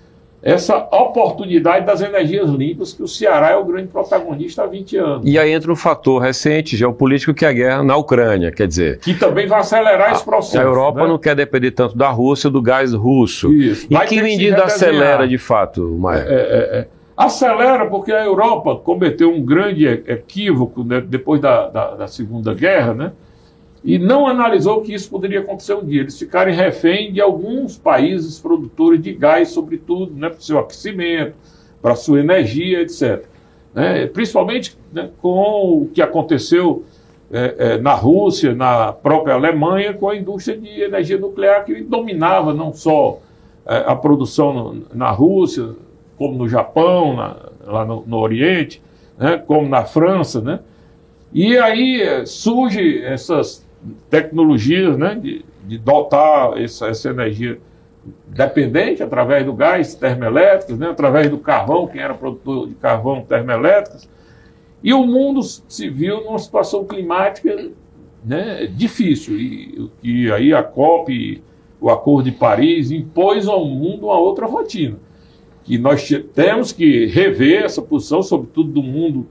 essa 0.43 0.77
oportunidade 0.91 1.85
das 1.85 2.01
energias 2.01 2.49
limpas, 2.49 2.91
que 2.91 3.01
o 3.01 3.07
Ceará 3.07 3.51
é 3.51 3.55
o 3.55 3.63
grande 3.63 3.87
protagonista 3.87 4.63
há 4.63 4.67
20 4.67 4.97
anos. 4.97 5.21
E 5.25 5.39
aí 5.39 5.51
entra 5.51 5.71
um 5.71 5.75
fator 5.75 6.21
recente, 6.21 6.75
geopolítico, 6.75 7.33
que 7.33 7.45
é 7.45 7.49
a 7.49 7.53
guerra 7.53 7.83
na 7.83 7.95
Ucrânia, 7.95 8.51
quer 8.51 8.67
dizer... 8.67 8.99
Que 8.99 9.13
também 9.13 9.47
vai 9.47 9.61
acelerar 9.61 10.11
esse 10.11 10.23
processo. 10.23 10.59
A 10.59 10.61
Europa 10.61 11.03
né? 11.03 11.07
não 11.07 11.17
quer 11.17 11.35
depender 11.35 11.71
tanto 11.71 11.97
da 11.97 12.09
Rússia, 12.09 12.49
do 12.49 12.61
gás 12.61 12.93
russo. 12.93 13.51
Isso. 13.53 13.87
Em 13.89 13.97
que 14.05 14.21
medida 14.21 14.65
acelera, 14.65 15.25
de 15.25 15.37
fato, 15.37 15.81
Maia? 15.97 16.25
É, 16.27 16.33
é, 16.33 16.79
é. 16.79 16.87
Acelera 17.15 17.85
porque 17.85 18.11
a 18.11 18.25
Europa 18.25 18.75
cometeu 18.75 19.31
um 19.31 19.41
grande 19.41 19.87
equívoco 19.87 20.83
né, 20.83 20.99
depois 20.99 21.39
da, 21.39 21.69
da, 21.69 21.95
da 21.95 22.07
Segunda 22.07 22.53
Guerra, 22.53 22.93
né? 22.93 23.11
E 23.83 23.99
não 23.99 24.25
analisou 24.25 24.81
que 24.81 24.93
isso 24.93 25.09
poderia 25.09 25.41
acontecer 25.41 25.73
um 25.73 25.85
dia. 25.85 26.01
Eles 26.01 26.17
ficarem 26.17 26.55
refém 26.55 27.11
de 27.11 27.19
alguns 27.19 27.77
países 27.77 28.39
produtores 28.39 29.01
de 29.01 29.13
gás, 29.13 29.49
sobretudo, 29.49 30.13
né, 30.13 30.29
para 30.29 30.39
o 30.39 30.41
seu 30.41 30.57
aquecimento, 30.57 31.35
para 31.81 31.91
a 31.91 31.95
sua 31.95 32.21
energia, 32.21 32.81
etc. 32.81 33.25
Né, 33.73 34.07
principalmente 34.07 34.77
né, 34.91 35.09
com 35.21 35.81
o 35.81 35.89
que 35.93 36.01
aconteceu 36.01 36.85
é, 37.31 37.55
é, 37.57 37.77
na 37.77 37.93
Rússia, 37.93 38.53
na 38.53 38.93
própria 38.93 39.33
Alemanha, 39.33 39.93
com 39.93 40.07
a 40.07 40.15
indústria 40.15 40.57
de 40.57 40.81
energia 40.81 41.17
nuclear 41.17 41.65
que 41.65 41.81
dominava 41.81 42.53
não 42.53 42.71
só 42.71 43.19
é, 43.65 43.83
a 43.85 43.95
produção 43.95 44.53
no, 44.53 44.85
na 44.93 45.11
Rússia, 45.11 45.71
como 46.17 46.37
no 46.37 46.47
Japão, 46.47 47.15
na, 47.15 47.35
lá 47.65 47.83
no, 47.83 48.03
no 48.05 48.17
Oriente, 48.17 48.81
né, 49.17 49.37
como 49.45 49.67
na 49.67 49.83
França, 49.83 50.39
né? 50.39 50.59
E 51.33 51.57
aí 51.57 52.01
é, 52.01 52.25
surge 52.25 53.03
essas 53.03 53.62
tecnologias 54.09 54.97
né, 54.97 55.15
de, 55.15 55.45
de 55.65 55.77
dotar 55.77 56.57
essa, 56.61 56.87
essa 56.87 57.09
energia 57.09 57.59
dependente 58.27 59.01
através 59.01 59.45
do 59.45 59.53
gás 59.53 59.95
termoelétrico, 59.95 60.73
né, 60.73 60.89
através 60.89 61.29
do 61.29 61.37
carvão, 61.37 61.87
quem 61.87 62.01
era 62.01 62.13
produtor 62.13 62.67
de 62.67 62.75
carvão 62.75 63.21
termoelétricos. 63.21 64.09
E 64.83 64.93
o 64.93 65.05
mundo 65.05 65.41
se 65.43 65.89
viu 65.89 66.23
numa 66.23 66.39
situação 66.39 66.83
climática 66.83 67.71
né, 68.23 68.65
difícil. 68.65 69.39
E, 69.39 69.89
e 70.01 70.31
aí 70.31 70.53
a 70.53 70.61
COP, 70.61 71.41
o 71.79 71.89
Acordo 71.89 72.29
de 72.29 72.35
Paris, 72.35 72.91
impôs 72.91 73.47
ao 73.47 73.65
mundo 73.65 74.07
uma 74.07 74.17
outra 74.17 74.45
rotina. 74.45 74.97
Que 75.63 75.77
nós 75.77 76.09
temos 76.33 76.73
que 76.73 77.05
rever 77.05 77.63
essa 77.63 77.81
posição, 77.81 78.21
sobretudo 78.21 78.71
do 78.71 78.83
mundo 78.83 79.25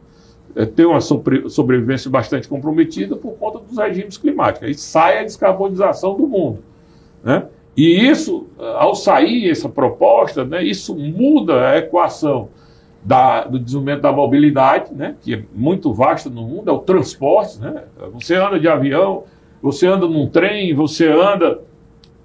é, 0.54 0.66
tem 0.66 0.86
uma 0.86 1.00
sobrevivência 1.00 2.10
bastante 2.10 2.48
comprometida 2.48 3.16
por 3.16 3.32
conta 3.32 3.58
dos 3.58 3.78
regimes 3.78 4.16
climáticos. 4.16 4.68
Aí 4.68 4.74
sai 4.74 5.18
a 5.18 5.22
descarbonização 5.24 6.16
do 6.16 6.26
mundo. 6.26 6.58
Né? 7.22 7.44
E 7.76 8.06
isso, 8.08 8.46
ao 8.58 8.94
sair 8.94 9.50
essa 9.50 9.68
proposta, 9.68 10.44
né, 10.44 10.62
isso 10.62 10.94
muda 10.94 11.70
a 11.70 11.78
equação 11.78 12.48
da, 13.02 13.44
do 13.44 13.58
desenvolvimento 13.58 14.02
da 14.02 14.12
mobilidade, 14.12 14.94
né, 14.94 15.16
que 15.20 15.34
é 15.34 15.42
muito 15.54 15.92
vasta 15.92 16.28
no 16.28 16.42
mundo, 16.42 16.70
é 16.70 16.72
o 16.72 16.80
transporte. 16.80 17.58
Né? 17.58 17.84
Você 18.12 18.34
anda 18.34 18.60
de 18.60 18.68
avião, 18.68 19.24
você 19.62 19.86
anda 19.86 20.06
num 20.06 20.28
trem, 20.28 20.74
você 20.74 21.08
anda 21.08 21.60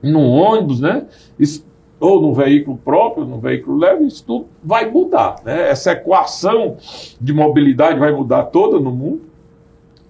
num 0.01 0.29
ônibus, 0.29 0.79
né? 0.79 1.05
Isso, 1.39 1.65
ou 1.99 2.21
num 2.21 2.33
veículo 2.33 2.77
próprio, 2.77 3.25
num 3.25 3.39
veículo 3.39 3.77
leve, 3.77 4.05
isso 4.05 4.23
tudo 4.25 4.47
vai 4.63 4.89
mudar. 4.89 5.37
Né? 5.43 5.69
Essa 5.69 5.93
equação 5.93 6.77
de 7.19 7.33
mobilidade 7.33 7.99
vai 7.99 8.11
mudar 8.11 8.43
toda 8.43 8.79
no 8.79 8.91
mundo. 8.91 9.21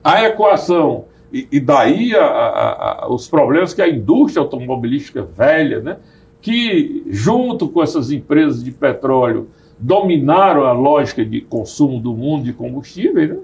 A 0.04 0.24
equação, 0.24 1.06
e, 1.32 1.48
e 1.52 1.60
daí 1.60 2.16
a, 2.16 2.26
a, 2.26 3.06
a, 3.06 3.14
os 3.14 3.28
problemas 3.28 3.74
que 3.74 3.82
a 3.82 3.88
indústria 3.88 4.42
automobilística 4.42 5.24
velha, 5.24 5.80
né? 5.80 5.98
que 6.42 7.04
junto 7.08 7.68
com 7.70 7.82
essas 7.82 8.12
empresas 8.12 8.64
de 8.64 8.72
petróleo 8.72 9.48
dominaram 9.80 10.66
a 10.66 10.72
lógica 10.72 11.24
de 11.26 11.42
consumo 11.42 12.00
do 12.00 12.14
mundo 12.14 12.44
de 12.44 12.54
combustíveis, 12.54 13.30
né? 13.30 13.38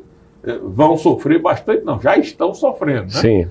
Eh, 0.46 0.60
vão 0.64 0.98
sofrer 0.98 1.42
bastante, 1.42 1.86
não, 1.86 2.02
já 2.02 2.18
estão 2.18 2.54
sofrendo. 2.54 3.04
Né? 3.04 3.10
Sim. 3.10 3.48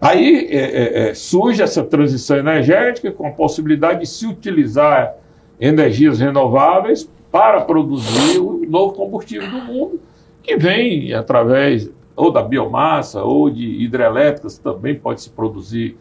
Aí 0.00 0.46
é, 0.50 0.56
é, 0.56 1.08
é, 1.08 1.14
surge 1.14 1.62
essa 1.62 1.82
transição 1.82 2.36
energética 2.36 3.10
com 3.10 3.26
a 3.26 3.30
possibilidade 3.30 4.00
de 4.00 4.06
se 4.06 4.26
utilizar 4.26 5.14
energias 5.60 6.20
renováveis 6.20 7.10
para 7.32 7.60
produzir 7.62 8.38
o 8.38 8.64
novo 8.68 8.94
combustível 8.94 9.50
do 9.50 9.58
mundo, 9.58 10.00
que 10.42 10.56
vem 10.56 11.12
através 11.12 11.90
ou 12.14 12.32
da 12.32 12.42
biomassa 12.42 13.22
ou 13.22 13.50
de 13.50 13.82
hidrelétricas, 13.82 14.58
também 14.58 14.94
pode 14.94 15.22
se 15.22 15.30
produzir 15.30 15.96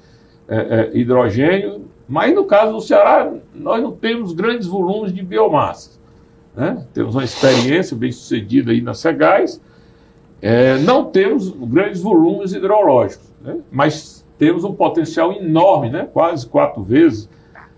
é, 0.48 0.56
é, 0.56 0.98
hidrogênio, 0.98 1.86
mas 2.08 2.34
no 2.34 2.46
caso 2.46 2.74
do 2.74 2.82
Ceará, 2.82 3.32
nós 3.54 3.82
não 3.82 3.92
temos 3.92 4.34
grandes 4.34 4.68
volumes 4.68 5.14
de 5.14 5.22
biomassa. 5.22 6.00
Né? 6.56 6.86
Temos 6.94 7.14
uma 7.14 7.24
experiência 7.24 7.96
bem 7.96 8.12
sucedida 8.12 8.72
aí 8.72 8.82
na 8.82 8.94
Segais, 8.94 9.62
é, 10.42 10.78
não 10.80 11.06
temos 11.06 11.50
grandes 11.50 12.02
volumes 12.02 12.54
hidrológicos, 12.54 13.32
né? 13.48 13.60
mas 13.72 14.26
temos 14.38 14.64
um 14.64 14.74
potencial 14.74 15.32
enorme, 15.32 15.90
né? 15.90 16.08
quase 16.12 16.46
quatro 16.46 16.84
vezes 16.84 17.30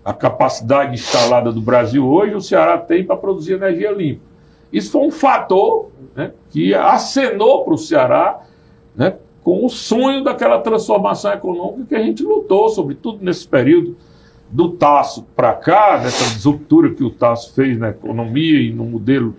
a 0.04 0.12
capacidade 0.12 0.94
instalada 0.94 1.52
do 1.52 1.60
Brasil 1.60 2.06
hoje, 2.06 2.34
o 2.34 2.40
Ceará 2.40 2.76
tem 2.76 3.04
para 3.04 3.16
produzir 3.16 3.54
energia 3.54 3.92
limpa. 3.92 4.22
Isso 4.72 4.90
foi 4.90 5.02
um 5.02 5.10
fator 5.10 5.90
né, 6.14 6.32
que 6.50 6.74
acenou 6.74 7.64
para 7.64 7.74
o 7.74 7.78
Ceará 7.78 8.40
né, 8.96 9.16
com 9.42 9.64
o 9.64 9.68
sonho 9.68 10.24
daquela 10.24 10.58
transformação 10.60 11.32
econômica 11.32 11.86
que 11.88 11.94
a 11.94 12.02
gente 12.02 12.22
lutou, 12.22 12.68
sobretudo 12.68 13.24
nesse 13.24 13.46
período 13.46 13.96
do 14.50 14.70
Tasso 14.70 15.24
para 15.36 15.52
cá, 15.52 15.98
dessa 15.98 16.48
ruptura 16.48 16.90
que 16.90 17.04
o 17.04 17.10
Tasso 17.10 17.54
fez 17.54 17.78
na 17.78 17.90
economia 17.90 18.60
e 18.60 18.72
no 18.72 18.84
modelo 18.84 19.36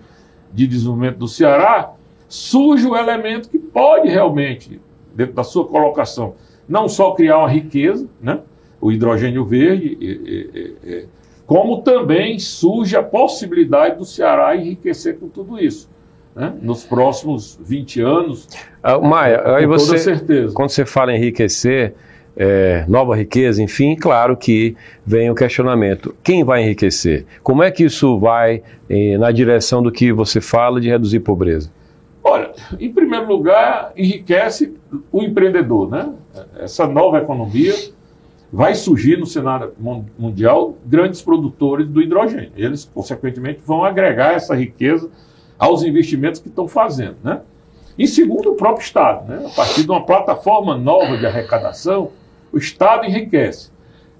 de 0.52 0.66
desenvolvimento 0.66 1.18
do 1.18 1.28
Ceará, 1.28 1.92
surge 2.28 2.86
o 2.86 2.96
elemento 2.96 3.48
que 3.48 3.58
pode 3.58 4.08
realmente, 4.08 4.80
dentro 5.14 5.34
da 5.34 5.44
sua 5.44 5.66
colocação, 5.66 6.34
não 6.68 6.88
só 6.88 7.12
criar 7.12 7.38
uma 7.38 7.48
riqueza, 7.50 8.08
né, 8.20 8.40
o 8.80 8.90
hidrogênio 8.90 9.44
verde, 9.44 9.96
e, 10.00 10.06
e, 10.06 10.90
e, 10.90 11.06
como 11.46 11.82
também 11.82 12.38
surge 12.38 12.96
a 12.96 13.02
possibilidade 13.02 13.96
do 13.96 14.04
Ceará 14.04 14.56
enriquecer 14.56 15.18
com 15.18 15.28
tudo 15.28 15.58
isso. 15.58 15.90
Né, 16.34 16.50
nos 16.62 16.82
próximos 16.82 17.60
20 17.62 18.00
anos. 18.00 18.48
Uh, 18.82 19.04
Maia, 19.04 19.54
aí 19.54 19.66
você, 19.66 19.98
certeza. 19.98 20.54
quando 20.54 20.70
você 20.70 20.86
fala 20.86 21.14
enriquecer, 21.14 21.94
é, 22.36 22.84
nova 22.88 23.14
riqueza, 23.14 23.62
enfim, 23.62 23.94
claro 23.94 24.36
que 24.36 24.74
vem 25.04 25.30
o 25.30 25.34
questionamento: 25.34 26.14
quem 26.22 26.42
vai 26.42 26.62
enriquecer? 26.62 27.26
Como 27.42 27.62
é 27.62 27.70
que 27.70 27.84
isso 27.84 28.18
vai 28.18 28.62
eh, 28.88 29.18
na 29.18 29.30
direção 29.30 29.82
do 29.82 29.92
que 29.92 30.12
você 30.12 30.40
fala 30.40 30.80
de 30.80 30.88
reduzir 30.88 31.20
pobreza? 31.20 31.70
Olha, 32.24 32.52
em 32.78 32.92
primeiro 32.92 33.26
lugar, 33.26 33.92
enriquece 33.96 34.74
o 35.10 35.22
empreendedor, 35.22 35.90
né? 35.90 36.12
Essa 36.58 36.86
nova 36.86 37.18
economia 37.18 37.74
vai 38.52 38.74
surgir 38.74 39.18
no 39.18 39.26
cenário 39.26 39.72
mundial 40.18 40.76
grandes 40.84 41.22
produtores 41.22 41.86
do 41.88 42.00
hidrogênio. 42.00 42.52
Eles, 42.56 42.84
consequentemente, 42.84 43.60
vão 43.64 43.84
agregar 43.84 44.34
essa 44.34 44.54
riqueza 44.54 45.10
aos 45.58 45.82
investimentos 45.82 46.40
que 46.40 46.48
estão 46.48 46.68
fazendo, 46.68 47.16
né? 47.24 47.40
Em 47.98 48.06
segundo, 48.06 48.52
o 48.52 48.54
próprio 48.54 48.84
Estado, 48.84 49.28
né? 49.28 49.44
A 49.46 49.50
partir 49.50 49.84
de 49.84 49.90
uma 49.90 50.04
plataforma 50.04 50.76
nova 50.76 51.16
de 51.16 51.26
arrecadação, 51.26 52.10
o 52.52 52.58
Estado 52.58 53.04
enriquece. 53.04 53.70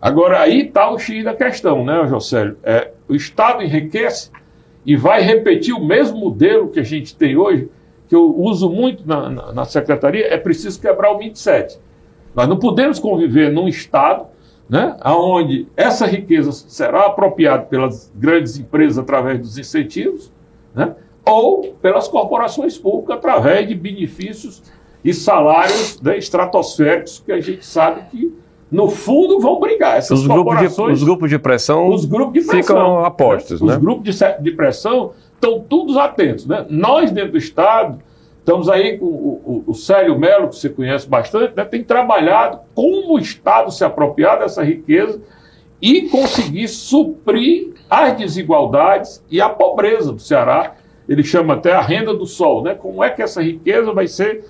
Agora, 0.00 0.40
aí 0.40 0.66
está 0.66 0.90
o 0.90 0.98
X 0.98 1.24
da 1.24 1.34
questão, 1.34 1.84
né, 1.84 2.06
Josélio? 2.08 2.56
É, 2.62 2.90
o 3.08 3.14
Estado 3.14 3.62
enriquece 3.62 4.30
e 4.84 4.96
vai 4.96 5.22
repetir 5.22 5.74
o 5.74 5.84
mesmo 5.84 6.18
modelo 6.18 6.68
que 6.68 6.80
a 6.80 6.82
gente 6.82 7.14
tem 7.14 7.36
hoje, 7.36 7.70
que 8.12 8.16
eu 8.16 8.38
uso 8.38 8.68
muito 8.68 9.08
na, 9.08 9.30
na, 9.30 9.52
na 9.54 9.64
secretaria, 9.64 10.26
é 10.26 10.36
preciso 10.36 10.78
quebrar 10.78 11.12
o 11.12 11.18
27. 11.18 11.80
Nós 12.36 12.46
não 12.46 12.58
podemos 12.58 12.98
conviver 12.98 13.50
num 13.50 13.66
Estado 13.66 14.26
né, 14.68 14.98
onde 15.02 15.66
essa 15.74 16.04
riqueza 16.04 16.52
será 16.52 17.06
apropriada 17.06 17.62
pelas 17.62 18.12
grandes 18.14 18.58
empresas 18.58 18.98
através 18.98 19.38
dos 19.38 19.56
incentivos, 19.56 20.30
né, 20.74 20.94
ou 21.24 21.74
pelas 21.80 22.06
corporações 22.06 22.76
públicas 22.76 23.16
através 23.16 23.66
de 23.66 23.74
benefícios 23.74 24.62
e 25.02 25.14
salários 25.14 25.98
né, 26.02 26.18
estratosféricos 26.18 27.22
que 27.24 27.32
a 27.32 27.40
gente 27.40 27.64
sabe 27.64 28.02
que, 28.10 28.30
no 28.70 28.90
fundo, 28.90 29.40
vão 29.40 29.58
brigar. 29.58 29.96
Essas 29.96 30.20
os, 30.20 30.26
corporações, 30.26 30.68
grupos 30.68 30.86
de, 30.86 30.92
os 30.92 31.02
grupos 31.02 31.30
de 31.30 31.38
pressão 31.38 31.88
os 31.88 32.04
grupos 32.04 32.34
de 32.34 32.46
pressão, 32.46 32.76
ficam 32.76 33.04
apostos. 33.06 33.62
Né? 33.62 33.72
Os 33.72 33.78
grupos 33.78 34.18
de, 34.18 34.42
de 34.42 34.50
pressão 34.50 35.12
estão 35.42 35.60
todos 35.60 35.96
atentos. 35.96 36.46
Né? 36.46 36.64
Nós, 36.70 37.10
dentro 37.10 37.32
do 37.32 37.38
Estado, 37.38 37.98
estamos 38.38 38.68
aí 38.68 38.96
com 38.96 39.06
o, 39.06 39.64
o, 39.66 39.70
o 39.70 39.74
Célio 39.74 40.16
Melo, 40.16 40.48
que 40.48 40.56
você 40.56 40.68
conhece 40.68 41.08
bastante, 41.08 41.56
né, 41.56 41.64
tem 41.64 41.82
trabalhado 41.82 42.60
como 42.74 43.16
o 43.16 43.18
Estado 43.18 43.72
se 43.72 43.84
apropriar 43.84 44.38
dessa 44.38 44.62
riqueza 44.62 45.20
e 45.80 46.02
conseguir 46.08 46.68
suprir 46.68 47.74
as 47.90 48.16
desigualdades 48.16 49.22
e 49.28 49.40
a 49.40 49.48
pobreza 49.48 50.12
do 50.12 50.20
Ceará. 50.20 50.76
Ele 51.08 51.24
chama 51.24 51.54
até 51.54 51.72
a 51.72 51.80
renda 51.80 52.14
do 52.14 52.24
sol, 52.24 52.62
né? 52.62 52.74
Como 52.74 53.02
é 53.02 53.10
que 53.10 53.20
essa 53.20 53.42
riqueza 53.42 53.92
vai 53.92 54.06
ser 54.06 54.44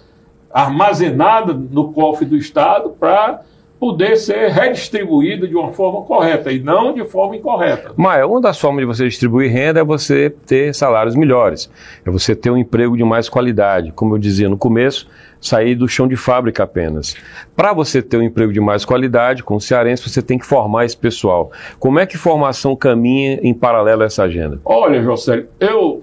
armazenada 0.53 1.55
no 1.55 1.95
cofre 1.95 2.27
do 2.27 2.37
Estado 2.37 2.91
para 2.91 3.41
poder 3.83 4.17
ser 4.17 4.49
redistribuída 4.51 5.49
de 5.49 5.57
uma 5.57 5.73
forma 5.73 6.03
correta 6.03 6.53
e 6.53 6.61
não 6.61 6.95
de 6.95 7.05
forma 7.05 7.35
incorreta. 7.35 7.91
Maia, 7.97 8.25
uma 8.25 8.41
das 8.41 8.57
formas 8.57 8.81
de 8.81 8.87
você 8.87 9.09
distribuir 9.09 9.51
renda 9.51 9.81
é 9.81 9.85
você 9.85 10.31
ter 10.31 10.73
salários 10.73 11.17
melhores, 11.17 11.69
é 12.07 12.09
você 12.09 12.37
ter 12.37 12.49
um 12.49 12.57
emprego 12.57 12.97
de 12.97 13.03
mais 13.03 13.29
qualidade. 13.29 13.91
Como 13.91 14.15
eu 14.15 14.21
dizia 14.21 14.49
no 14.49 14.57
começo, 14.57 15.09
sair 15.41 15.75
do 15.75 15.89
chão 15.89 16.07
de 16.07 16.15
fábrica 16.15 16.63
apenas. 16.63 17.17
Para 17.57 17.73
você 17.73 18.01
ter 18.01 18.19
um 18.19 18.23
emprego 18.23 18.53
de 18.53 18.61
mais 18.61 18.85
qualidade, 18.85 19.43
com 19.43 19.57
o 19.57 19.61
cearense, 19.61 20.09
você 20.09 20.23
tem 20.23 20.39
que 20.39 20.47
formar 20.47 20.85
esse 20.85 20.97
pessoal. 20.97 21.51
Como 21.81 21.99
é 21.99 22.07
que 22.07 22.17
formação 22.17 22.77
caminha 22.77 23.41
em 23.43 23.53
paralelo 23.53 24.03
a 24.03 24.07
essa 24.07 24.23
agenda? 24.23 24.61
Olha, 24.65 25.03
José, 25.03 25.47
eu 25.59 26.01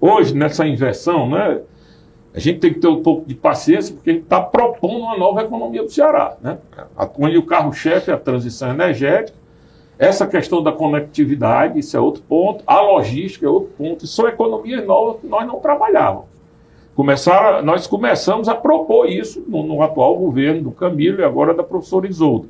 hoje 0.00 0.34
nessa 0.34 0.66
inversão, 0.66 1.28
né, 1.28 1.60
a 2.32 2.38
gente 2.38 2.60
tem 2.60 2.72
que 2.72 2.78
ter 2.78 2.86
um 2.86 3.02
pouco 3.02 3.26
de 3.26 3.34
paciência, 3.34 3.94
porque 3.94 4.10
a 4.10 4.12
gente 4.12 4.22
está 4.22 4.40
propondo 4.40 5.00
uma 5.00 5.18
nova 5.18 5.42
economia 5.42 5.82
do 5.82 5.90
Ceará. 5.90 6.36
Né? 6.40 6.58
Onde 7.18 7.36
o 7.36 7.42
carro-chefe 7.44 8.10
é 8.10 8.14
a 8.14 8.18
transição 8.18 8.70
energética, 8.70 9.36
essa 9.98 10.26
questão 10.26 10.62
da 10.62 10.72
conectividade, 10.72 11.78
isso 11.78 11.96
é 11.96 12.00
outro 12.00 12.22
ponto, 12.22 12.64
a 12.66 12.80
logística 12.80 13.44
é 13.44 13.48
outro 13.48 13.70
ponto, 13.76 14.06
são 14.06 14.26
economias 14.28 14.86
novas 14.86 15.20
que 15.20 15.26
nós 15.26 15.46
não 15.46 15.58
trabalhávamos. 15.60 16.24
Começaram, 16.94 17.62
nós 17.62 17.86
começamos 17.86 18.48
a 18.48 18.54
propor 18.54 19.08
isso 19.08 19.44
no, 19.46 19.62
no 19.62 19.82
atual 19.82 20.16
governo 20.16 20.62
do 20.62 20.70
Camilo 20.70 21.20
e 21.20 21.24
agora 21.24 21.52
da 21.52 21.62
professora 21.62 22.06
Isolda. 22.06 22.48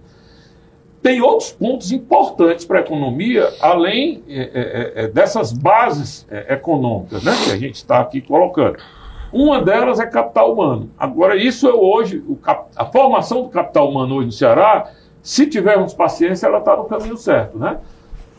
Tem 1.03 1.23
outros 1.23 1.51
pontos 1.51 1.91
importantes 1.91 2.65
para 2.65 2.79
a 2.79 2.83
economia, 2.83 3.51
além 3.61 4.23
é, 4.29 4.41
é, 4.41 5.05
é, 5.05 5.09
dessas 5.09 5.53
bases 5.53 6.27
é, 6.31 6.55
econômicas 6.55 7.25
né, 7.25 7.33
que 7.45 7.51
a 7.51 7.57
gente 7.57 7.77
está 7.77 8.01
aqui 8.01 8.21
colocando. 8.21 8.77
Uma 9.33 9.63
delas 9.63 10.01
é 10.01 10.07
capital 10.07 10.53
humano. 10.53 10.91
Agora, 10.99 11.37
isso 11.37 11.69
é 11.69 11.73
hoje, 11.73 12.23
a 12.77 12.85
formação 12.87 13.43
do 13.43 13.49
capital 13.49 13.89
humano 13.89 14.17
hoje 14.17 14.27
no 14.27 14.33
Ceará, 14.33 14.91
se 15.23 15.47
tivermos 15.47 15.95
paciência, 15.95 16.47
ela 16.47 16.59
está 16.59 16.77
no 16.77 16.85
caminho 16.85 17.17
certo. 17.17 17.57
Né? 17.57 17.79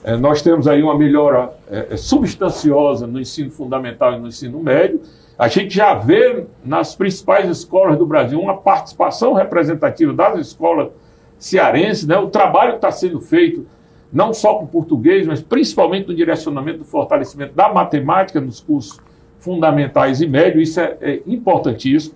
É, 0.03 0.17
nós 0.17 0.41
temos 0.41 0.67
aí 0.67 0.83
uma 0.83 0.97
melhora 0.97 1.51
é, 1.69 1.87
é, 1.91 1.97
substanciosa 1.97 3.07
no 3.07 3.19
ensino 3.19 3.51
fundamental 3.51 4.13
e 4.13 4.19
no 4.19 4.27
ensino 4.27 4.59
médio. 4.59 5.01
A 5.37 5.47
gente 5.47 5.73
já 5.73 5.93
vê 5.93 6.45
nas 6.63 6.93
principais 6.93 7.49
escolas 7.49 7.97
do 7.97 8.05
Brasil 8.05 8.39
uma 8.39 8.57
participação 8.57 9.33
representativa 9.33 10.11
das 10.11 10.39
escolas 10.39 10.89
cearenses, 11.37 12.05
né? 12.05 12.17
o 12.17 12.27
trabalho 12.27 12.71
que 12.71 12.77
está 12.77 12.91
sendo 12.91 13.19
feito 13.19 13.65
não 14.11 14.33
só 14.33 14.55
com 14.55 14.67
português, 14.67 15.25
mas 15.25 15.41
principalmente 15.41 16.07
no 16.09 16.13
direcionamento 16.13 16.79
do 16.79 16.85
fortalecimento 16.85 17.53
da 17.55 17.71
matemática 17.71 18.41
nos 18.41 18.59
cursos 18.59 18.99
fundamentais 19.41 20.21
e 20.21 20.27
médios, 20.27 20.69
isso 20.69 20.79
é, 20.79 20.97
é 21.01 21.21
importantíssimo. 21.27 22.15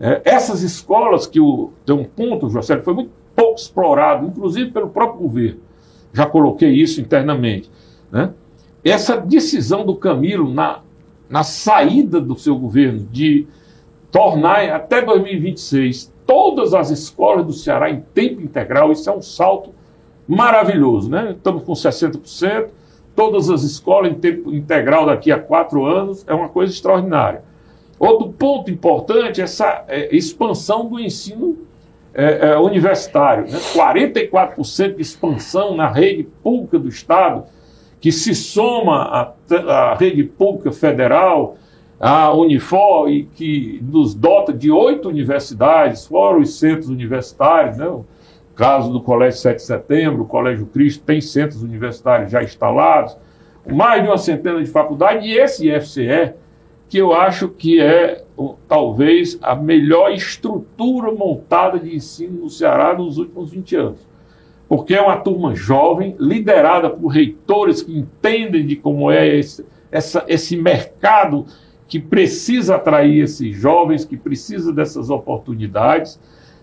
É, 0.00 0.22
essas 0.24 0.62
escolas 0.62 1.26
que 1.26 1.38
o, 1.38 1.70
tem 1.84 1.94
um 1.94 2.04
ponto, 2.04 2.48
José, 2.48 2.80
foi 2.80 2.94
muito 2.94 3.10
pouco 3.36 3.58
explorado, 3.58 4.26
inclusive 4.26 4.70
pelo 4.70 4.88
próprio 4.88 5.20
governo. 5.20 5.60
Já 6.12 6.24
coloquei 6.26 6.70
isso 6.70 7.00
internamente. 7.00 7.70
Né? 8.10 8.32
Essa 8.84 9.16
decisão 9.16 9.84
do 9.84 9.96
Camilo 9.96 10.52
na, 10.52 10.80
na 11.28 11.42
saída 11.42 12.20
do 12.20 12.36
seu 12.36 12.56
governo 12.56 13.06
de 13.10 13.46
tornar 14.10 14.68
até 14.70 15.02
2026 15.02 16.12
todas 16.26 16.74
as 16.74 16.90
escolas 16.90 17.44
do 17.44 17.52
Ceará 17.52 17.90
em 17.90 18.00
tempo 18.14 18.40
integral, 18.40 18.92
isso 18.92 19.08
é 19.08 19.12
um 19.12 19.22
salto 19.22 19.70
maravilhoso. 20.28 21.10
Né? 21.10 21.32
Estamos 21.36 21.64
com 21.64 21.72
60%, 21.72 22.68
todas 23.14 23.50
as 23.50 23.62
escolas 23.62 24.12
em 24.12 24.14
tempo 24.14 24.52
integral 24.52 25.06
daqui 25.06 25.30
a 25.30 25.38
quatro 25.38 25.84
anos, 25.84 26.24
é 26.26 26.34
uma 26.34 26.48
coisa 26.48 26.72
extraordinária. 26.72 27.42
Outro 27.98 28.32
ponto 28.32 28.70
importante 28.70 29.40
é 29.40 29.44
essa 29.44 29.84
é, 29.86 30.14
expansão 30.14 30.88
do 30.88 30.98
ensino 30.98 31.56
é, 32.14 32.48
é, 32.48 32.58
universitário. 32.58 33.44
Né? 33.44 33.58
44% 33.74 34.96
de 34.96 35.02
expansão 35.02 35.76
na 35.76 35.88
rede 35.88 36.24
pública 36.42 36.78
do 36.78 36.88
Estado, 36.88 37.44
que 38.00 38.10
se 38.10 38.34
soma 38.34 39.34
à, 39.68 39.94
rede 39.94 40.24
pública 40.24 40.72
federal, 40.72 41.56
a 42.00 42.32
Unifor, 42.32 43.08
e 43.08 43.24
que 43.24 43.80
nos 43.82 44.14
dota 44.14 44.52
de 44.52 44.70
oito 44.70 45.08
universidades, 45.08 46.04
fora 46.04 46.38
os 46.38 46.58
centros 46.58 46.88
universitários, 46.88 47.76
né? 47.76 47.88
Caso 48.54 48.92
do 48.92 49.00
Colégio 49.00 49.40
7 49.40 49.56
de 49.56 49.62
Setembro, 49.62 50.22
o 50.22 50.26
Colégio 50.26 50.66
Cristo 50.66 51.04
tem 51.04 51.20
centros 51.20 51.62
universitários 51.62 52.30
já 52.30 52.42
instalados, 52.42 53.16
mais 53.70 54.02
de 54.02 54.08
uma 54.08 54.18
centena 54.18 54.62
de 54.62 54.70
faculdades, 54.70 55.24
e 55.24 55.32
esse 55.38 55.68
IFCE, 55.68 56.34
que 56.88 56.98
eu 56.98 57.12
acho 57.12 57.48
que 57.48 57.80
é 57.80 58.22
talvez 58.68 59.38
a 59.40 59.54
melhor 59.54 60.12
estrutura 60.12 61.10
montada 61.10 61.78
de 61.78 61.94
ensino 61.94 62.42
no 62.42 62.50
Ceará 62.50 62.94
nos 62.94 63.18
últimos 63.18 63.50
20 63.50 63.76
anos. 63.76 64.12
Porque 64.68 64.94
é 64.94 65.00
uma 65.00 65.16
turma 65.16 65.54
jovem, 65.54 66.16
liderada 66.18 66.90
por 66.90 67.08
reitores 67.08 67.82
que 67.82 67.96
entendem 67.96 68.66
de 68.66 68.76
como 68.76 69.10
é 69.10 69.26
esse, 69.36 69.64
essa, 69.90 70.24
esse 70.28 70.56
mercado 70.56 71.46
que 71.86 71.98
precisa 72.00 72.76
atrair 72.76 73.22
esses 73.22 73.54
jovens, 73.54 74.04
que 74.04 74.16
precisa 74.16 74.72
dessas 74.72 75.10
oportunidades. 75.10 76.18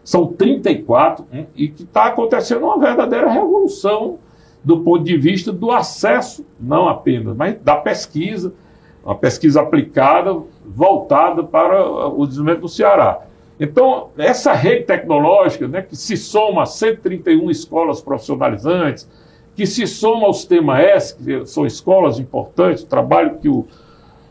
São 0.10 0.26
34 0.26 1.24
hein, 1.32 1.48
e 1.56 1.68
que 1.68 1.84
está 1.84 2.06
acontecendo 2.06 2.64
uma 2.64 2.80
verdadeira 2.80 3.30
revolução 3.30 4.18
do 4.64 4.80
ponto 4.80 5.04
de 5.04 5.16
vista 5.16 5.52
do 5.52 5.70
acesso, 5.70 6.44
não 6.60 6.90
apenas, 6.90 7.38
mas 7.38 7.62
da 7.62 7.76
pesquisa, 7.76 8.52
uma 9.06 9.14
pesquisa 9.14 9.62
aplicada 9.62 10.36
voltada 10.66 11.44
para 11.44 12.08
o 12.08 12.26
desenvolvimento 12.26 12.62
do 12.62 12.68
Ceará. 12.68 13.20
Então, 13.60 14.10
essa 14.18 14.52
rede 14.52 14.86
tecnológica, 14.86 15.68
né, 15.68 15.84
que 15.84 15.96
se 15.96 16.18
soma 16.18 16.64
a 16.64 16.66
131 16.66 17.52
escolas 17.52 18.02
profissionalizantes, 18.02 19.08
que 19.56 19.68
se 19.68 19.86
soma 19.86 20.26
ao 20.26 20.34
Sistema 20.34 20.82
S, 20.82 21.16
que 21.16 21.46
são 21.46 21.68
escolas 21.68 22.18
importantes, 22.18 22.82
o 22.82 22.88
trabalho 22.88 23.38
que 23.38 23.48
o 23.48 23.68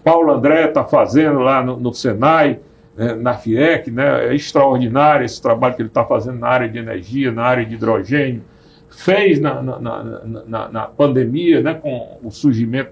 Paulo 0.03 0.33
André 0.33 0.71
está 0.71 0.83
fazendo 0.83 1.39
lá 1.39 1.63
no, 1.63 1.77
no 1.77 1.95
Senai, 1.95 2.59
né, 2.99 3.15
na 3.15 3.35
FIEC, 3.35 3.93
né, 3.93 4.27
é 4.27 4.35
extraordinário 4.35 5.25
esse 5.25 5.41
trabalho 5.41 5.77
que 5.77 5.83
ele 5.83 5.89
está 5.89 6.05
fazendo 6.05 6.41
na 6.41 6.49
área 6.49 6.69
de 6.69 6.79
energia, 6.79 7.31
na 7.31 7.45
área 7.45 7.65
de 7.65 7.75
hidrogênio, 7.75 8.43
fez 8.91 9.41
na, 9.41 9.63
na, 9.63 9.79
na, 9.79 10.69
na 10.69 10.83
pandemia, 10.87 11.63
né, 11.63 11.75
com 11.75 12.19
o 12.23 12.31
surgimento 12.33 12.91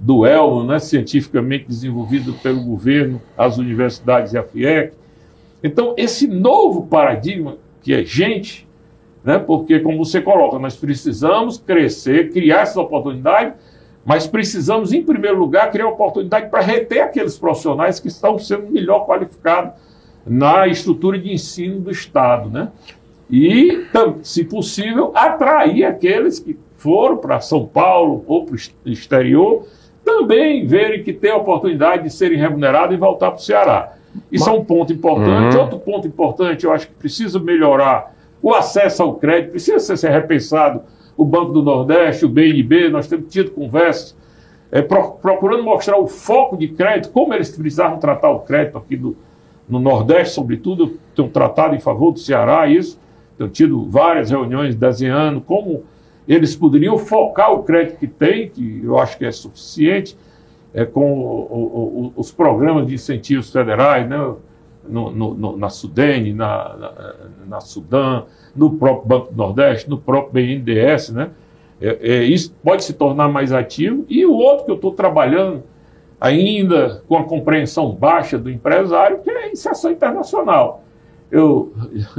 do 0.00 0.24
Elmo, 0.24 0.64
né, 0.64 0.78
cientificamente 0.78 1.66
desenvolvido 1.66 2.32
pelo 2.42 2.64
governo, 2.64 3.20
as 3.36 3.58
universidades 3.58 4.32
e 4.32 4.38
a 4.38 4.42
FIEC. 4.42 4.94
Então, 5.62 5.94
esse 5.98 6.26
novo 6.26 6.86
paradigma, 6.86 7.58
que 7.82 7.92
é 7.92 8.02
gente, 8.02 8.66
né, 9.22 9.38
porque, 9.38 9.80
como 9.80 10.02
você 10.02 10.22
coloca, 10.22 10.58
nós 10.58 10.76
precisamos 10.76 11.58
crescer, 11.58 12.30
criar 12.32 12.62
essas 12.62 12.76
oportunidades, 12.78 13.54
mas 14.04 14.26
precisamos, 14.26 14.92
em 14.92 15.02
primeiro 15.02 15.38
lugar, 15.38 15.70
criar 15.70 15.88
oportunidade 15.88 16.50
para 16.50 16.60
reter 16.60 17.02
aqueles 17.02 17.38
profissionais 17.38 17.98
que 17.98 18.08
estão 18.08 18.38
sendo 18.38 18.70
melhor 18.70 19.06
qualificados 19.06 19.72
na 20.26 20.66
estrutura 20.66 21.18
de 21.18 21.32
ensino 21.32 21.80
do 21.80 21.90
Estado. 21.90 22.50
Né? 22.50 22.68
E, 23.30 23.86
se 24.22 24.44
possível, 24.44 25.12
atrair 25.14 25.84
aqueles 25.84 26.38
que 26.38 26.58
foram 26.76 27.16
para 27.16 27.40
São 27.40 27.64
Paulo 27.64 28.24
ou 28.26 28.44
para 28.44 28.54
o 28.54 28.58
exterior 28.84 29.66
também 30.04 30.66
verem 30.66 31.02
que 31.02 31.14
tem 31.14 31.30
a 31.30 31.36
oportunidade 31.36 32.02
de 32.02 32.10
serem 32.10 32.38
remunerados 32.38 32.94
e 32.94 32.98
voltar 32.98 33.30
para 33.30 33.40
o 33.40 33.42
Ceará. 33.42 33.94
Isso 34.30 34.44
Mas... 34.44 34.54
é 34.54 34.60
um 34.60 34.64
ponto 34.64 34.92
importante. 34.92 35.56
Uhum. 35.56 35.62
Outro 35.62 35.78
ponto 35.78 36.06
importante, 36.06 36.64
eu 36.64 36.72
acho 36.72 36.88
que 36.88 36.94
precisa 36.94 37.40
melhorar 37.40 38.14
o 38.42 38.52
acesso 38.52 39.02
ao 39.02 39.14
crédito, 39.14 39.52
precisa 39.52 39.96
ser 39.96 40.10
repensado 40.10 40.82
o 41.16 41.24
Banco 41.24 41.52
do 41.52 41.62
Nordeste, 41.62 42.24
o 42.24 42.28
BNB, 42.28 42.88
nós 42.88 43.06
temos 43.06 43.32
tido 43.32 43.50
conversas 43.50 44.16
é, 44.70 44.82
pro, 44.82 45.12
procurando 45.12 45.62
mostrar 45.62 45.98
o 45.98 46.06
foco 46.06 46.56
de 46.56 46.68
crédito, 46.68 47.12
como 47.12 47.32
eles 47.32 47.56
precisavam 47.56 47.98
tratar 47.98 48.30
o 48.30 48.40
crédito 48.40 48.76
aqui 48.76 48.96
do, 48.96 49.16
no 49.68 49.78
Nordeste, 49.78 50.34
sobretudo, 50.34 50.84
eu 50.84 50.98
tenho 51.14 51.28
tratado 51.28 51.74
em 51.74 51.80
favor 51.80 52.12
do 52.12 52.18
Ceará 52.18 52.66
isso, 52.66 52.98
tenho 53.38 53.50
tido 53.50 53.88
várias 53.88 54.30
reuniões 54.30 54.74
desenhando 54.74 55.40
como 55.40 55.84
eles 56.26 56.56
poderiam 56.56 56.98
focar 56.98 57.52
o 57.52 57.62
crédito 57.62 57.98
que 57.98 58.06
tem, 58.06 58.48
que 58.48 58.80
eu 58.82 58.98
acho 58.98 59.16
que 59.18 59.24
é 59.24 59.30
suficiente, 59.30 60.16
é, 60.72 60.84
com 60.84 61.20
o, 61.20 62.12
o, 62.12 62.12
os 62.16 62.32
programas 62.32 62.86
de 62.86 62.94
incentivos 62.94 63.52
federais, 63.52 64.08
né, 64.08 64.34
no, 64.88 65.10
no, 65.10 65.56
na 65.56 65.68
Sudene, 65.68 66.32
na, 66.32 66.76
na, 66.76 67.14
na, 67.46 67.60
Sudã, 67.60 68.24
no 68.54 68.76
próprio 68.76 69.06
Banco 69.06 69.32
do 69.32 69.36
Nordeste, 69.36 69.88
no 69.88 69.98
próprio 69.98 70.32
BNDES, 70.32 71.10
né? 71.10 71.30
É, 71.80 71.98
é, 72.00 72.22
isso 72.24 72.54
pode 72.62 72.84
se 72.84 72.92
tornar 72.92 73.28
mais 73.28 73.52
ativo. 73.52 74.04
E 74.08 74.24
o 74.24 74.32
outro 74.32 74.64
que 74.64 74.70
eu 74.70 74.76
estou 74.76 74.92
trabalhando, 74.92 75.62
ainda 76.20 77.02
com 77.08 77.16
a 77.16 77.24
compreensão 77.24 77.92
baixa 77.92 78.38
do 78.38 78.50
empresário, 78.50 79.18
que 79.20 79.30
é 79.30 79.44
a 79.44 79.48
inserção 79.50 79.90
internacional. 79.90 80.84
Eu 81.30 81.74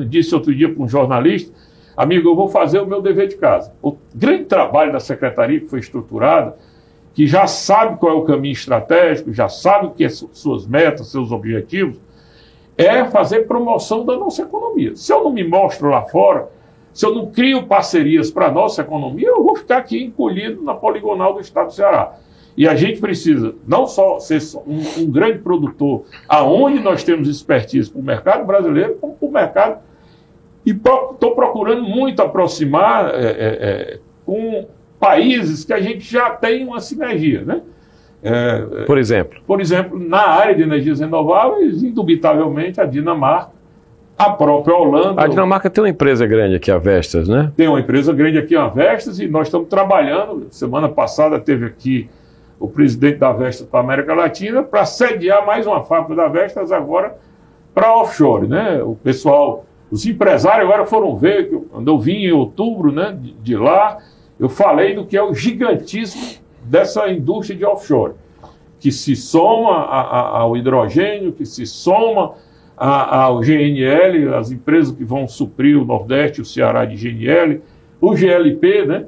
disse 0.08 0.36
outro 0.36 0.54
dia 0.54 0.72
para 0.72 0.84
um 0.84 0.88
jornalista 0.88 1.54
Amigo, 1.96 2.30
eu 2.30 2.36
vou 2.36 2.50
fazer 2.50 2.80
o 2.80 2.86
meu 2.86 3.02
dever 3.02 3.28
de 3.28 3.38
casa. 3.38 3.74
O 3.82 3.96
grande 4.14 4.46
trabalho 4.46 4.92
da 4.92 5.00
secretaria 5.00 5.62
que 5.62 5.68
foi 5.68 5.80
estruturada, 5.80 6.58
que 7.14 7.26
já 7.26 7.48
sabe 7.48 7.98
qual 7.98 8.12
é 8.12 8.16
o 8.16 8.24
caminho 8.24 8.52
estratégico, 8.52 9.32
já 9.32 9.48
sabe 9.48 9.88
o 9.88 9.92
que 9.92 10.08
são 10.10 10.30
suas 10.34 10.68
metas, 10.68 11.08
seus 11.08 11.32
objetivos, 11.32 11.98
é 12.78 13.06
fazer 13.06 13.48
promoção 13.48 14.06
da 14.06 14.18
nossa 14.18 14.42
economia. 14.42 14.96
Se 14.96 15.12
eu 15.12 15.24
não 15.24 15.32
me 15.32 15.44
mostro 15.44 15.90
lá 15.90 16.04
fora, 16.04 16.50
se 16.94 17.06
eu 17.06 17.14
não 17.14 17.28
crio 17.28 17.64
parcerias 17.64 18.32
para 18.32 18.48
a 18.48 18.52
nossa 18.52 18.82
economia, 18.82 19.28
eu 19.28 19.44
vou 19.44 19.56
ficar 19.56 19.78
aqui 19.78 20.04
encolhido 20.04 20.62
na 20.62 20.74
poligonal 20.74 21.34
do 21.34 21.40
Estado 21.40 21.68
do 21.68 21.74
Ceará. 21.74 22.16
E 22.58 22.68
a 22.68 22.76
gente 22.76 23.02
precisa 23.02 23.54
não 23.68 23.86
só 23.86 24.20
ser 24.20 24.40
um, 24.66 25.02
um 25.02 25.12
grande 25.12 25.40
produtor, 25.40 26.06
aonde 26.28 26.80
nós 26.80 27.04
temos 27.04 27.28
expertise 27.28 27.92
para 27.92 28.00
o 28.00 28.04
mercado 28.04 28.46
brasileiro, 28.46 28.96
como 28.96 29.14
para 29.14 29.28
o 29.28 29.32
mercado 29.32 29.80
e 30.66 30.72
estou 30.72 31.36
procurando 31.36 31.84
muito 31.84 32.22
aproximar 32.22 33.14
é, 33.14 33.24
é, 33.24 33.30
é, 33.30 34.00
com 34.26 34.68
países 35.00 35.64
que 35.64 35.72
a 35.72 35.80
gente 35.80 36.00
já 36.12 36.32
tem 36.32 36.66
uma 36.66 36.80
sinergia, 36.80 37.44
né? 37.44 37.62
É, 38.26 38.82
é, 38.82 38.86
por 38.86 38.98
exemplo? 38.98 39.40
Por 39.46 39.62
exemplo, 39.62 40.00
na 40.00 40.22
área 40.22 40.56
de 40.56 40.64
energias 40.64 41.00
renováveis, 41.00 41.84
indubitavelmente 41.84 42.82
a 42.82 42.86
Dinamarca, 42.86 43.52
a 44.18 44.30
própria 44.32 44.76
Holanda. 44.76 45.22
A 45.22 45.28
Dinamarca 45.28 45.70
tem 45.70 45.84
uma 45.84 45.90
empresa 45.90 46.26
grande 46.26 46.56
aqui, 46.56 46.72
a 46.72 46.78
Vestas, 46.78 47.28
né? 47.28 47.52
Tem 47.56 47.68
uma 47.68 47.80
empresa 47.80 48.12
grande 48.14 48.38
aqui, 48.38 48.56
a 48.56 48.68
Vestas, 48.68 49.20
e 49.20 49.28
nós 49.28 49.48
estamos 49.48 49.68
trabalhando. 49.68 50.48
Semana 50.50 50.90
passada 50.90 51.40
teve 51.40 51.66
aqui 51.66 52.10
o 52.60 52.68
presidente 52.68 53.20
da 53.20 53.32
Vestas 53.32 53.68
para 53.68 53.82
a 53.82 53.84
América 53.84 54.14
Latina 54.14 54.64
para 54.64 54.86
sediar 54.86 55.46
mais 55.46 55.68
uma 55.68 55.84
fábrica 55.84 56.16
da 56.16 56.28
Vestas 56.28 56.72
agora 56.72 57.16
para 57.74 57.94
offshore, 57.94 58.48
né? 58.48 58.82
O 58.82 58.96
pessoal 58.96 59.66
os 59.92 60.06
empresários 60.06 60.68
agora 60.68 60.86
foram 60.86 61.16
ver, 61.16 61.50
quando 61.72 61.88
eu 61.90 62.00
vim 62.00 62.26
em 62.26 62.32
outubro 62.32 62.92
né, 62.92 63.16
de, 63.18 63.34
de 63.34 63.56
lá, 63.56 64.00
eu 64.40 64.50
falei 64.50 64.96
do 64.96 65.06
que 65.06 65.16
é 65.16 65.24
o 65.24 65.34
gigantismo 65.34 66.44
dessa 66.66 67.10
indústria 67.10 67.58
de 67.58 67.66
offshore, 67.66 68.14
que 68.80 68.92
se 68.92 69.16
soma 69.16 69.78
a, 69.78 70.02
a, 70.02 70.40
ao 70.40 70.58
hidrogênio, 70.58 71.32
que 71.32 71.46
se 71.46 71.66
soma 71.66 72.34
a, 72.78 73.24
ao 73.24 73.40
GNL, 73.40 74.34
as 74.36 74.52
empresas 74.52 74.96
que 74.96 75.04
vão 75.04 75.28
suprir 75.28 75.82
o 75.82 75.86
Nordeste 75.86 76.42
o 76.42 76.46
Ceará 76.46 76.86
de 76.86 76.96
GNL, 76.96 77.62
o 78.02 78.16
GLP, 78.16 78.86
né? 78.86 79.06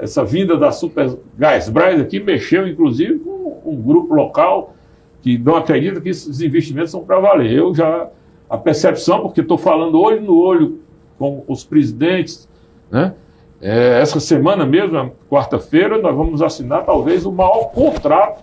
Essa 0.00 0.24
vinda 0.24 0.56
da 0.56 0.70
Super 0.70 1.18
Gasbras 1.36 2.00
aqui 2.00 2.20
mexeu, 2.20 2.68
inclusive, 2.68 3.18
com 3.18 3.60
um 3.64 3.76
grupo 3.76 4.14
local 4.14 4.74
que 5.20 5.36
não 5.38 5.56
acredita 5.56 6.00
que 6.00 6.08
esses 6.08 6.40
investimentos 6.40 6.90
são 6.90 7.04
para 7.04 7.18
valer. 7.18 7.52
Eu 7.52 7.74
já 7.74 8.08
a 8.48 8.56
percepção, 8.58 9.22
porque 9.22 9.40
estou 9.40 9.58
falando 9.58 10.00
olho 10.00 10.20
no 10.20 10.36
olho 10.36 10.80
com 11.18 11.42
os 11.48 11.64
presidentes, 11.64 12.48
né? 12.90 13.14
É, 13.62 14.00
essa 14.00 14.18
semana 14.18 14.66
mesmo, 14.66 15.12
quarta-feira, 15.30 15.96
nós 15.98 16.16
vamos 16.16 16.42
assinar 16.42 16.84
talvez 16.84 17.24
o 17.24 17.30
maior 17.30 17.70
contrato 17.70 18.42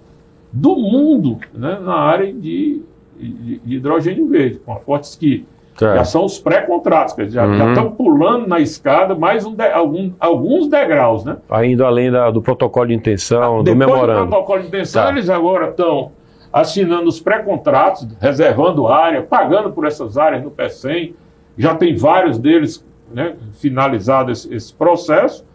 do 0.51 0.77
mundo 0.77 1.39
né, 1.53 1.77
na 1.83 1.95
área 1.95 2.31
de, 2.31 2.81
de, 3.19 3.59
de 3.59 3.75
hidrogênio 3.75 4.29
verde, 4.29 4.59
com 4.59 4.71
a 4.71 4.77
Fortescue. 4.77 5.45
Tá. 5.77 5.95
Já 5.95 6.05
são 6.05 6.25
os 6.25 6.39
pré-contratos, 6.39 7.31
já, 7.31 7.45
uhum. 7.45 7.69
estão 7.69 7.91
pulando 7.91 8.47
na 8.47 8.59
escada 8.59 9.13
mais 9.13 9.45
um 9.45 9.53
de, 9.53 9.69
algum, 9.71 10.11
alguns 10.19 10.67
degraus, 10.67 11.23
né? 11.23 11.37
Ainda 11.49 11.85
além 11.85 12.11
da, 12.11 12.31
do 12.31 12.41
protocolo 12.41 12.87
de 12.87 12.93
intenção, 12.93 13.63
do 13.63 13.75
memorando. 13.75 14.25
Do 14.25 14.29
protocolo 14.29 14.61
de 14.61 14.67
intenção, 14.67 15.03
tá. 15.03 15.09
eles 15.09 15.29
agora 15.29 15.69
estão 15.69 16.11
assinando 16.51 17.07
os 17.07 17.19
pré-contratos, 17.19 18.07
reservando 18.19 18.87
área, 18.87 19.21
pagando 19.21 19.71
por 19.71 19.85
essas 19.85 20.17
áreas 20.17 20.43
no 20.43 20.51
PECEM. 20.51 21.13
Já 21.57 21.75
tem 21.75 21.95
vários 21.95 22.37
deles 22.37 22.85
né, 23.11 23.35
finalizado 23.53 24.31
esse, 24.31 24.53
esse 24.53 24.73
processo. 24.73 25.45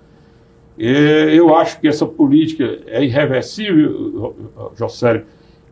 E 0.76 1.34
eu 1.36 1.54
acho 1.54 1.80
que 1.80 1.86
essa 1.86 2.06
política 2.06 2.80
é 2.86 3.04
irreversível, 3.04 4.34
José. 4.76 5.22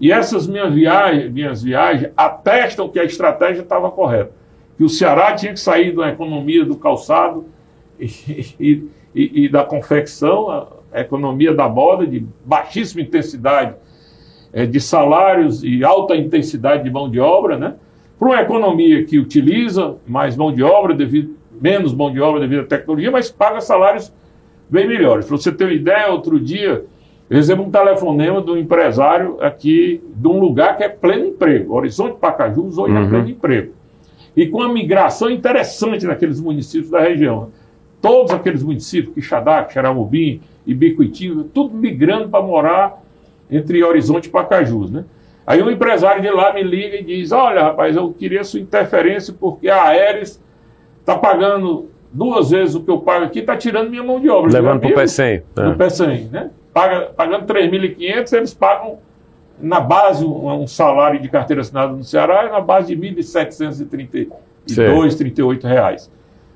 E 0.01 0.13
essas 0.13 0.47
minhas 0.47 0.73
viagens, 0.73 1.33
minhas 1.33 1.63
viagens 1.63 2.13
atestam 2.17 2.89
que 2.89 2.99
a 2.99 3.05
estratégia 3.05 3.63
estava 3.63 3.91
correta 3.91 4.43
que 4.77 4.85
o 4.85 4.89
Ceará 4.89 5.33
tinha 5.35 5.53
que 5.53 5.61
sair 5.61 5.95
da 5.95 6.09
economia 6.09 6.65
do 6.65 6.77
calçado 6.77 7.47
e, 8.01 8.11
e, 8.59 8.89
e, 9.15 9.45
e 9.45 9.49
da 9.49 9.65
confecção, 9.65 10.51
a 10.93 11.01
economia 11.01 11.55
da 11.55 11.69
moda, 11.69 12.07
de 12.07 12.27
baixíssima 12.45 13.01
intensidade 13.01 13.77
é, 14.53 14.67
de 14.67 14.81
salários 14.81 15.63
e 15.63 15.85
alta 15.85 16.17
intensidade 16.17 16.83
de 16.83 16.91
mão 16.91 17.09
de 17.09 17.21
obra, 17.21 17.57
né? 17.57 17.75
para 18.19 18.29
uma 18.29 18.41
economia 18.41 19.05
que 19.05 19.19
utiliza 19.19 19.97
mais 20.07 20.37
mão 20.37 20.53
de 20.53 20.63
obra, 20.63 20.95
devido, 20.95 21.37
menos 21.63 21.95
mão 21.95 22.11
de 22.11 22.21
obra 22.21 22.41
devido 22.41 22.63
à 22.63 22.65
tecnologia, 22.65 23.11
mas 23.11 23.31
paga 23.31 23.61
salários 23.61 24.13
bem 24.69 24.89
melhores. 24.89 25.27
Para 25.27 25.37
você 25.37 25.53
ter 25.53 25.65
uma 25.65 25.73
ideia, 25.73 26.11
outro 26.11 26.41
dia 26.41 26.85
eu 27.31 27.37
recebo 27.37 27.63
um 27.63 27.71
telefonema 27.71 28.43
de 28.43 28.51
um 28.51 28.57
empresário 28.57 29.39
aqui 29.41 30.03
de 30.17 30.27
um 30.29 30.41
lugar 30.41 30.77
que 30.77 30.83
é 30.83 30.89
pleno 30.89 31.27
emprego. 31.27 31.75
Horizonte 31.75 32.19
Pacajus 32.19 32.77
hoje 32.77 32.95
é 32.95 32.99
uhum. 32.99 33.05
é 33.05 33.09
pleno 33.09 33.31
emprego 33.31 33.73
e 34.37 34.47
com 34.47 34.59
uma 34.59 34.73
migração 34.73 35.31
interessante 35.31 36.07
naqueles 36.07 36.41
municípios 36.41 36.91
da 36.91 37.01
região. 37.01 37.51
Todos 38.01 38.33
aqueles 38.33 38.63
municípios, 38.63 39.15
Quixadá, 39.15 39.69
Xaramubim, 39.69 40.41
Ibicuitinga, 40.67 41.45
tudo 41.53 41.75
migrando 41.75 42.29
para 42.29 42.43
morar 42.43 43.03
entre 43.51 43.83
Horizonte 43.85 44.27
e 44.27 44.31
Pacajus, 44.31 44.91
né? 44.91 45.05
Aí 45.47 45.63
um 45.63 45.71
empresário 45.71 46.23
de 46.23 46.31
lá 46.31 46.53
me 46.53 46.63
liga 46.63 46.97
e 46.97 47.05
diz, 47.05 47.33
olha 47.33 47.63
rapaz, 47.63 47.97
eu 47.97 48.13
queria 48.13 48.45
sua 48.45 48.61
interferência 48.61 49.35
porque 49.39 49.69
a 49.69 49.89
Aeres 49.89 50.43
está 51.03 51.19
pagando 51.19 51.91
duas 52.13 52.51
vezes 52.51 52.75
o 52.75 52.83
que 52.83 52.91
eu 52.91 53.01
pago 53.01 53.25
aqui, 53.25 53.41
está 53.41 53.57
tirando 53.57 53.91
minha 53.91 54.03
mão 54.03 54.21
de 54.21 54.29
obra. 54.29 54.53
Levando 54.53 54.81
para 54.81 54.91
o 54.91 54.95
PECEM. 54.95 55.43
No 55.57 55.73
é. 55.73 55.75
PECEM, 55.75 56.29
né? 56.31 56.51
Paga, 56.73 57.11
pagando 57.17 57.47
3.500, 57.47 58.33
eles 58.33 58.55
pagam 58.55 58.99
na 59.61 59.81
base, 59.81 60.25
um, 60.25 60.63
um, 60.63 60.67
salário 60.67 61.21
de 61.21 61.29
carteira 61.29 61.61
assinada 61.61 61.93
no 61.93 62.03
Ceará 62.03 62.45
é 62.45 62.51
na 62.51 62.61
base 62.61 62.95
de 62.95 63.09
R$ 63.09 63.15
1.732, 63.15 65.17
38 65.17 65.67
reais. 65.67 66.11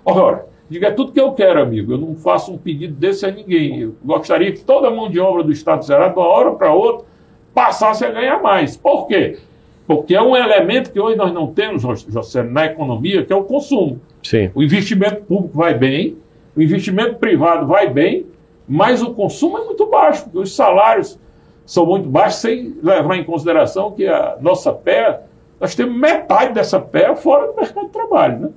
Ora, 0.05 0.47
diga, 0.69 0.89
é 0.89 0.91
tudo 0.91 1.13
que 1.13 1.21
eu 1.21 1.33
quero, 1.33 1.61
amigo. 1.61 1.93
Eu 1.93 1.99
não 1.99 2.17
faço 2.17 2.53
um 2.53 2.59
pedido 2.59 2.95
desse 2.95 3.27
a 3.27 3.31
ninguém. 3.31 3.81
Eu 3.81 3.95
gostaria 4.05 4.53
que 4.53 4.65
toda 4.65 4.89
a 4.89 4.91
mão 4.91 5.11
de 5.11 5.21
obra 5.21 5.43
do 5.43 5.53
Estado 5.53 5.81
do 5.81 5.85
Ceará, 5.85 6.09
de 6.09 6.19
uma 6.19 6.27
hora 6.27 6.53
para 6.53 6.73
outra, 6.73 7.07
passasse 7.55 8.05
a 8.05 8.11
ganhar 8.11 8.43
mais. 8.43 8.77
Por 8.77 9.07
quê? 9.07 9.39
Porque 9.87 10.15
é 10.15 10.23
um 10.23 10.37
elemento 10.37 10.91
que 10.93 10.99
hoje 10.99 11.17
nós 11.17 11.33
não 11.33 11.53
temos, 11.53 11.83
José, 11.83 12.43
na 12.43 12.67
economia, 12.67 13.25
que 13.25 13.33
é 13.33 13.37
o 13.37 13.45
consumo. 13.45 14.01
Sim. 14.23 14.51
O 14.55 14.63
investimento 14.63 15.23
público 15.23 15.57
vai 15.57 15.75
bem, 15.75 16.17
o 16.57 16.63
investimento 16.63 17.17
privado 17.17 17.67
vai 17.67 17.89
bem, 17.89 18.27
mas 18.69 19.01
o 19.01 19.15
consumo 19.15 19.59
é 19.59 19.65
muito 19.65 19.87
baixo, 19.87 20.25
porque 20.25 20.39
os 20.39 20.55
salários 20.55 21.19
são 21.65 21.87
muito 21.87 22.09
baixos, 22.09 22.41
sem 22.41 22.75
levar 22.83 23.17
em 23.17 23.25
consideração 23.25 23.93
que 23.93 24.07
a 24.07 24.37
nossa 24.41 24.73
pé, 24.73 25.21
nós 25.61 25.75
temos 25.75 25.97
metade 25.97 26.53
dessa 26.53 26.81
pé 26.81 27.15
fora 27.15 27.47
do 27.47 27.55
mercado 27.55 27.87
de 27.87 27.93
trabalho. 27.93 28.39
Né? 28.41 28.49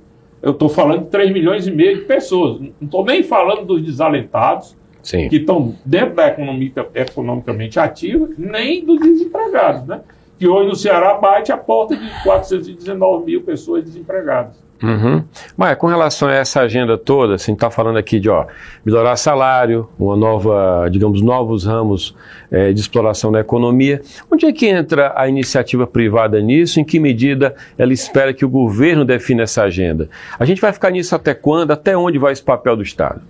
Eu 0.42 0.52
estou 0.52 0.68
falando 0.68 1.04
de 1.04 1.10
3 1.10 1.32
milhões 1.32 1.66
e 1.66 1.70
meio 1.70 1.98
de 1.98 2.04
pessoas. 2.04 2.60
Não 2.60 2.72
estou 2.82 3.04
nem 3.04 3.22
falando 3.22 3.66
dos 3.66 3.82
desalentados, 3.82 4.76
Sim. 5.02 5.28
que 5.28 5.36
estão 5.36 5.74
dentro 5.84 6.14
da 6.14 6.28
economia 6.28 6.72
economicamente 6.94 7.78
ativa, 7.78 8.28
nem 8.36 8.84
dos 8.84 9.00
desempregados, 9.00 9.86
né? 9.86 10.00
Que 10.40 10.48
hoje 10.48 10.68
no 10.70 10.74
Ceará 10.74 11.12
bate 11.18 11.52
a 11.52 11.56
porta 11.58 11.94
de 11.94 12.10
419 12.22 13.26
mil 13.26 13.42
pessoas 13.42 13.84
desempregadas. 13.84 14.56
Uhum. 14.82 15.22
Mas 15.54 15.76
com 15.76 15.86
relação 15.86 16.28
a 16.28 16.32
essa 16.32 16.62
agenda 16.62 16.96
toda, 16.96 17.34
assim, 17.34 17.52
está 17.52 17.70
falando 17.70 17.98
aqui 17.98 18.18
de 18.18 18.30
ó, 18.30 18.46
melhorar 18.82 19.16
salário, 19.16 19.86
uma 19.98 20.16
nova, 20.16 20.88
digamos, 20.90 21.20
novos 21.20 21.66
ramos 21.66 22.16
é, 22.50 22.72
de 22.72 22.80
exploração 22.80 23.30
da 23.30 23.40
economia. 23.40 24.00
Onde 24.32 24.46
é 24.46 24.52
que 24.52 24.66
entra 24.66 25.12
a 25.14 25.28
iniciativa 25.28 25.86
privada 25.86 26.40
nisso? 26.40 26.80
Em 26.80 26.84
que 26.84 26.98
medida 26.98 27.54
ela 27.76 27.92
espera 27.92 28.32
que 28.32 28.42
o 28.42 28.48
governo 28.48 29.04
defina 29.04 29.42
essa 29.42 29.64
agenda? 29.64 30.08
A 30.38 30.46
gente 30.46 30.62
vai 30.62 30.72
ficar 30.72 30.88
nisso 30.88 31.14
até 31.14 31.34
quando? 31.34 31.72
Até 31.72 31.94
onde 31.94 32.16
vai 32.16 32.32
esse 32.32 32.42
papel 32.42 32.76
do 32.76 32.82
Estado? 32.82 33.20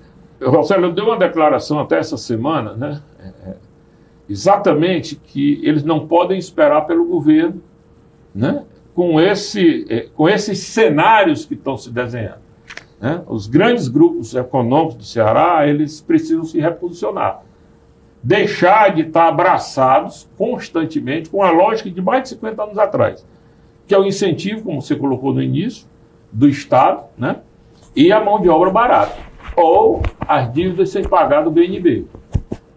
Marcelo, 0.40 0.92
deu 0.92 1.06
uma 1.06 1.18
declaração 1.18 1.80
até 1.80 1.98
essa 1.98 2.16
semana, 2.16 2.74
né? 2.74 3.00
É, 3.18 3.50
é, 3.50 3.54
exatamente 4.30 5.16
que 5.16 5.60
eles 5.64 5.82
não 5.82 6.06
podem 6.06 6.38
esperar 6.38 6.86
pelo 6.86 7.04
governo, 7.04 7.60
né? 8.32 8.64
com, 8.94 9.20
esse, 9.20 9.84
é, 9.90 10.06
com 10.14 10.28
esses 10.28 10.60
cenários 10.60 11.44
que 11.44 11.54
estão 11.54 11.76
se 11.76 11.90
desenhando. 11.90 12.38
Né? 13.00 13.20
Os 13.26 13.48
grandes 13.48 13.88
grupos 13.88 14.32
econômicos 14.36 14.94
do 14.94 15.04
Ceará, 15.04 15.66
eles 15.66 16.00
precisam 16.00 16.44
se 16.44 16.60
reposicionar. 16.60 17.42
Deixar 18.22 18.94
de 18.94 19.02
estar 19.02 19.26
abraçados 19.26 20.28
constantemente 20.38 21.28
com 21.28 21.42
a 21.42 21.50
lógica 21.50 21.90
de 21.90 22.00
mais 22.00 22.24
de 22.24 22.28
50 22.30 22.62
anos 22.62 22.78
atrás, 22.78 23.26
que 23.84 23.94
é 23.94 23.98
o 23.98 24.04
incentivo, 24.04 24.62
como 24.62 24.80
você 24.80 24.94
colocou 24.94 25.34
no 25.34 25.42
início, 25.42 25.88
do 26.30 26.48
Estado, 26.48 27.04
né? 27.18 27.40
e 27.96 28.12
a 28.12 28.20
mão 28.20 28.40
de 28.40 28.48
obra 28.48 28.70
barata, 28.70 29.16
ou 29.56 30.02
as 30.20 30.52
dívidas 30.52 30.90
sem 30.90 31.02
pagar 31.02 31.42
do 31.42 31.50
BNB. 31.50 32.06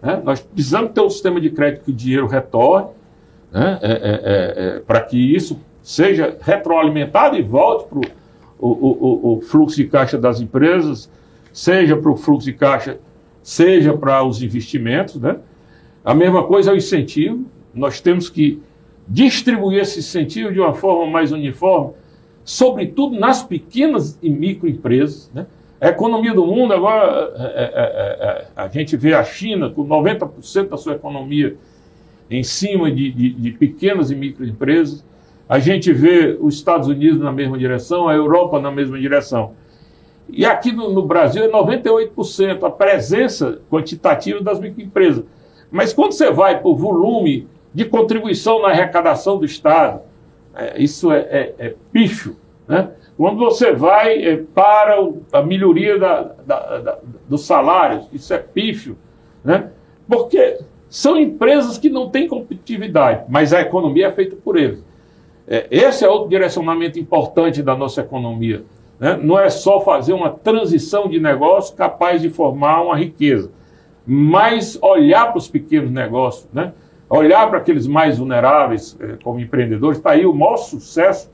Né? 0.04 0.22
Nós 0.24 0.42
precisamos 0.42 0.92
ter 0.92 1.02
um 1.02 1.10
sistema 1.10 1.40
de 1.40 1.50
crédito 1.50 1.86
que 1.86 1.92
o 1.92 1.94
dinheiro 1.94 2.28
retorne, 2.28 2.90
né? 3.50 3.80
é, 3.82 3.92
é, 3.92 3.96
é, 3.96 4.68
é 4.78 4.80
para 4.80 5.00
que 5.00 5.18
isso 5.18 5.58
seja 5.82 6.38
retroalimentado 6.42 7.38
e 7.38 7.42
volte 7.42 7.88
para 7.88 8.00
o, 8.60 8.68
o, 8.68 9.38
o, 9.38 9.42
fluxo 9.42 9.78
de 9.78 9.86
caixa 9.86 10.18
das 10.18 10.42
empresas, 10.42 11.10
seja 11.54 11.96
para 11.96 12.12
o 12.12 12.18
fluxo 12.18 12.46
de 12.46 12.54
caixa, 12.54 13.00
seja 13.42 13.96
para 13.96 14.24
os 14.24 14.44
investimentos. 14.44 15.16
Né? 15.16 15.38
A 16.04 16.14
mesma 16.14 16.44
coisa 16.44 16.72
é 16.72 16.74
o 16.74 16.78
incentivo. 16.78 17.46
Nós 17.74 18.02
temos 18.02 18.30
que 18.30 18.62
distribuir 19.08 19.82
esse 19.82 20.00
incentivo 20.00 20.52
de 20.52 20.60
uma 20.60 20.74
forma 20.74 21.10
mais 21.10 21.32
uniforme, 21.32 21.94
sobretudo 22.44 23.18
nas 23.18 23.44
pequenas 23.44 24.18
e 24.22 24.30
microempresas. 24.30 25.30
Né? 25.34 25.46
A 25.84 25.90
economia 25.90 26.34
do 26.34 26.46
mundo, 26.46 26.74
agora, 26.74 27.34
é, 27.36 27.44
é, 27.44 27.66
é, 27.66 28.26
é 28.26 28.48
a 28.56 28.70
gente 28.70 28.96
vê 28.96 29.14
a 29.14 29.22
China 29.22 29.70
com 29.70 29.86
90% 29.86 30.70
da 30.70 30.78
sua 30.78 30.94
economia 30.94 31.58
em 32.32 32.42
cima 32.42 32.90
de, 32.90 33.12
de, 33.12 33.34
de 33.34 33.52
pequenas 33.52 34.10
e 34.10 34.16
microempresas. 34.16 35.06
A 35.48 35.60
gente 35.60 35.92
vê 35.92 36.38
os 36.40 36.56
Estados 36.56 36.88
Unidos 36.88 37.20
na 37.20 37.34
mesma 37.34 37.58
direção, 37.58 38.08
a 38.08 38.16
Europa 38.16 38.62
na 38.62 38.72
mesma 38.72 38.98
direção. 38.98 39.56
E 40.30 40.46
aqui 40.46 40.72
no, 40.72 40.90
no 40.90 41.02
Brasil 41.02 41.44
é 41.44 41.50
98% 41.50 42.64
a 42.64 42.72
presença 42.72 43.60
quantitativa 43.70 44.40
das 44.40 44.62
microempresas. 44.62 45.26
Mas 45.70 45.92
quando 45.92 46.14
você 46.14 46.32
vai 46.32 46.62
para 46.62 46.70
o 46.70 46.78
volume 46.78 47.46
de 47.74 47.84
contribuição 47.84 48.62
na 48.62 48.70
arrecadação 48.70 49.38
do 49.38 49.44
Estado, 49.44 50.00
é, 50.56 50.82
isso 50.82 51.12
é, 51.12 51.20
é, 51.20 51.56
é 51.60 51.76
pífio. 51.92 52.38
Né? 52.68 52.92
Quando 53.18 53.38
você 53.38 53.74
vai 53.74 54.24
é, 54.24 54.38
para 54.38 54.98
a 55.32 55.42
melhoria 55.42 56.00
da, 56.00 56.22
da, 56.46 56.78
da, 56.80 56.98
dos 57.28 57.46
salários, 57.46 58.08
isso 58.14 58.34
é 58.34 58.38
pífio. 58.38 58.98
Né? 59.44 59.70
Porque 60.08 60.60
são 60.90 61.18
empresas 61.18 61.78
que 61.78 61.90
não 61.90 62.10
têm 62.10 62.28
competitividade, 62.28 63.26
mas 63.28 63.54
a 63.54 63.62
economia 63.62 64.08
é 64.08 64.12
feita 64.12 64.36
por 64.36 64.58
eles. 64.58 64.84
É, 65.48 65.68
esse 65.70 66.06
é 66.06 66.10
outro 66.10 66.30
direcionamento 66.30 67.00
importante 67.00 67.62
da 67.62 67.76
nossa 67.76 68.02
economia. 68.02 68.64
Né? 69.00 69.20
Não 69.22 69.38
é 69.38 69.50
só 69.50 69.82
fazer 69.82 70.14
uma 70.14 70.30
transição 70.30 71.10
de 71.10 71.20
negócio 71.20 71.76
capaz 71.76 72.22
de 72.22 72.30
formar 72.30 72.82
uma 72.82 72.96
riqueza, 72.96 73.52
mas 74.06 74.78
olhar 74.82 75.28
para 75.28 75.38
os 75.38 75.48
pequenos 75.48 75.92
negócios, 75.92 76.48
né? 76.54 76.74
olhar 77.10 77.48
para 77.50 77.60
aqueles 77.60 77.86
mais 77.86 78.18
vulneráveis 78.18 78.98
é, 79.00 79.18
como 79.24 79.40
empreendedores. 79.40 79.98
Está 79.98 80.12
aí 80.12 80.26
o 80.26 80.34
maior 80.34 80.58
sucesso. 80.58 81.32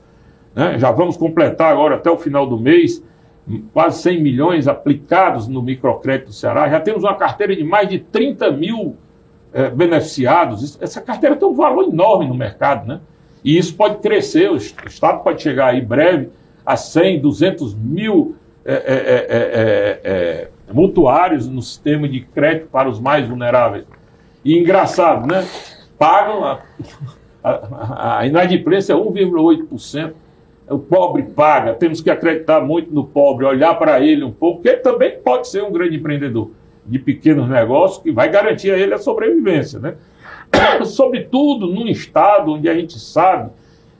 Né? 0.54 0.78
Já 0.78 0.90
vamos 0.90 1.16
completar 1.16 1.72
agora 1.72 1.96
até 1.96 2.10
o 2.10 2.16
final 2.16 2.46
do 2.46 2.58
mês 2.58 3.02
quase 3.72 4.02
100 4.02 4.22
milhões 4.22 4.68
aplicados 4.68 5.48
no 5.48 5.62
microcrédito 5.62 6.30
do 6.30 6.32
Ceará. 6.32 6.68
Já 6.68 6.80
temos 6.80 7.02
uma 7.02 7.14
carteira 7.14 7.54
de 7.56 7.64
mais 7.64 7.88
de 7.88 7.98
30 7.98 8.52
mil 8.52 8.96
é, 9.52 9.68
beneficiados. 9.68 10.80
Essa 10.80 11.00
carteira 11.00 11.36
tem 11.36 11.48
um 11.48 11.54
valor 11.54 11.88
enorme 11.88 12.28
no 12.28 12.34
mercado, 12.34 12.86
né? 12.86 13.00
E 13.42 13.56
isso 13.56 13.74
pode 13.74 13.96
crescer, 13.96 14.50
o 14.50 14.56
Estado 14.56 15.22
pode 15.22 15.42
chegar 15.42 15.68
aí 15.68 15.80
breve 15.80 16.28
a 16.64 16.76
100, 16.76 17.20
200 17.20 17.74
mil 17.74 18.36
é, 18.64 19.98
é, 20.04 20.48
mutuários 20.72 21.48
no 21.48 21.62
sistema 21.62 22.06
de 22.06 22.20
crédito 22.20 22.68
para 22.68 22.88
os 22.88 23.00
mais 23.00 23.26
vulneráveis. 23.26 23.86
E 24.44 24.58
engraçado, 24.58 25.26
né? 25.26 25.46
Pagam, 25.98 26.44
a, 26.44 26.60
a, 27.42 28.18
a 28.18 28.26
inadimplência 28.26 28.92
é 28.92 28.96
1,8%. 28.96 30.12
O 30.70 30.78
pobre 30.78 31.24
paga, 31.24 31.74
temos 31.74 32.00
que 32.00 32.08
acreditar 32.08 32.60
muito 32.60 32.94
no 32.94 33.04
pobre, 33.04 33.44
olhar 33.44 33.74
para 33.74 34.00
ele 34.00 34.24
um 34.24 34.30
pouco, 34.30 34.58
porque 34.58 34.68
ele 34.68 34.78
também 34.78 35.18
pode 35.18 35.48
ser 35.48 35.64
um 35.64 35.72
grande 35.72 35.96
empreendedor 35.96 36.52
de 36.86 36.98
pequenos 36.98 37.48
negócios 37.48 38.02
que 38.02 38.12
vai 38.12 38.30
garantir 38.30 38.70
a 38.70 38.78
ele 38.78 38.94
a 38.94 38.98
sobrevivência. 38.98 39.80
Né? 39.80 39.94
Sobretudo 40.86 41.66
num 41.66 41.88
estado 41.88 42.52
onde 42.52 42.68
a 42.68 42.74
gente 42.74 42.98
sabe 42.98 43.50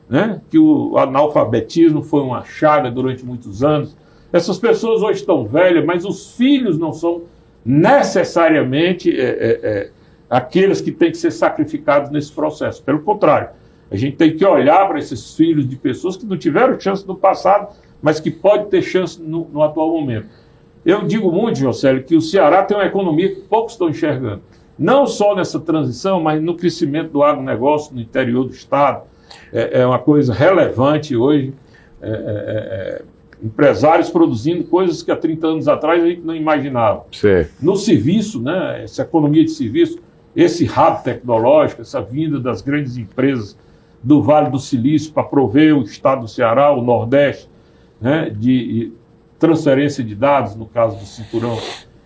né, 0.09 0.41
que 0.49 0.57
o 0.57 0.97
analfabetismo 0.97 2.01
foi 2.01 2.21
uma 2.21 2.43
chaga 2.43 2.89
durante 2.89 3.25
muitos 3.25 3.63
anos. 3.63 3.95
Essas 4.31 4.57
pessoas 4.57 5.01
hoje 5.01 5.19
estão 5.19 5.45
velhas, 5.45 5.85
mas 5.85 6.05
os 6.05 6.35
filhos 6.35 6.77
não 6.77 6.93
são 6.93 7.23
necessariamente 7.65 9.11
é, 9.11 9.23
é, 9.23 9.59
é, 9.63 9.89
aqueles 10.29 10.79
que 10.79 10.91
têm 10.91 11.11
que 11.11 11.17
ser 11.17 11.31
sacrificados 11.31 12.09
nesse 12.09 12.31
processo. 12.31 12.81
Pelo 12.81 13.01
contrário, 13.01 13.49
a 13.91 13.97
gente 13.97 14.15
tem 14.15 14.35
que 14.35 14.45
olhar 14.45 14.87
para 14.87 14.97
esses 14.97 15.35
filhos 15.35 15.67
de 15.67 15.75
pessoas 15.75 16.15
que 16.15 16.25
não 16.25 16.37
tiveram 16.37 16.79
chance 16.79 17.05
no 17.05 17.15
passado, 17.15 17.75
mas 18.01 18.21
que 18.21 18.31
pode 18.31 18.67
ter 18.67 18.81
chance 18.81 19.21
no, 19.21 19.47
no 19.51 19.61
atual 19.61 19.89
momento. 19.89 20.27
Eu 20.85 21.05
digo 21.05 21.29
muito, 21.29 21.59
Josélio, 21.59 22.01
que 22.01 22.15
o 22.15 22.21
Ceará 22.21 22.63
tem 22.63 22.75
uma 22.75 22.85
economia 22.85 23.35
que 23.35 23.41
poucos 23.41 23.73
estão 23.73 23.89
enxergando. 23.89 24.41
Não 24.79 25.05
só 25.05 25.35
nessa 25.35 25.59
transição, 25.59 26.21
mas 26.21 26.41
no 26.41 26.55
crescimento 26.55 27.11
do 27.11 27.21
agronegócio 27.21 27.93
no 27.93 28.01
interior 28.01 28.45
do 28.45 28.53
Estado. 28.53 29.03
É, 29.51 29.81
é 29.81 29.85
uma 29.85 29.99
coisa 29.99 30.33
relevante 30.33 31.15
hoje. 31.15 31.53
É, 32.01 32.09
é, 32.09 32.13
é, 32.15 33.01
empresários 33.43 34.09
produzindo 34.09 34.63
coisas 34.63 35.03
que 35.03 35.11
há 35.11 35.15
30 35.15 35.47
anos 35.47 35.67
atrás 35.67 36.01
a 36.01 36.07
gente 36.07 36.21
não 36.21 36.35
imaginava. 36.35 37.05
Sim. 37.11 37.45
No 37.61 37.75
serviço, 37.75 38.41
né, 38.41 38.83
essa 38.83 39.01
economia 39.01 39.43
de 39.43 39.51
serviço, 39.51 39.99
esse 40.35 40.63
rabo 40.65 41.03
tecnológico, 41.03 41.81
essa 41.81 42.01
vinda 42.01 42.39
das 42.39 42.61
grandes 42.61 42.97
empresas 42.97 43.57
do 44.03 44.21
Vale 44.21 44.49
do 44.49 44.59
Silício 44.59 45.11
para 45.13 45.23
prover 45.23 45.77
o 45.77 45.83
estado 45.83 46.21
do 46.21 46.27
Ceará, 46.27 46.71
o 46.71 46.81
Nordeste, 46.81 47.49
né, 47.99 48.29
de 48.29 48.91
transferência 49.37 50.03
de 50.03 50.15
dados, 50.15 50.55
no 50.55 50.65
caso 50.65 50.97
do 50.97 51.05
cinturão 51.05 51.57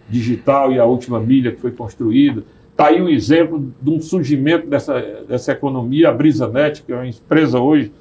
digital 0.10 0.72
e 0.72 0.80
a 0.80 0.86
última 0.86 1.20
milha 1.20 1.52
que 1.52 1.60
foi 1.60 1.72
construída. 1.72 2.44
Está 2.72 2.88
aí 2.88 3.02
um 3.02 3.08
exemplo 3.08 3.74
de 3.82 3.90
um 3.90 4.02
surgimento 4.02 4.68
dessa, 4.68 5.02
dessa 5.28 5.54
economia, 5.54 6.10
a 6.10 6.12
BrisaNet, 6.12 6.84
que 6.84 6.92
é 6.92 6.96
uma 6.96 7.08
empresa 7.08 7.60
hoje 7.60 7.92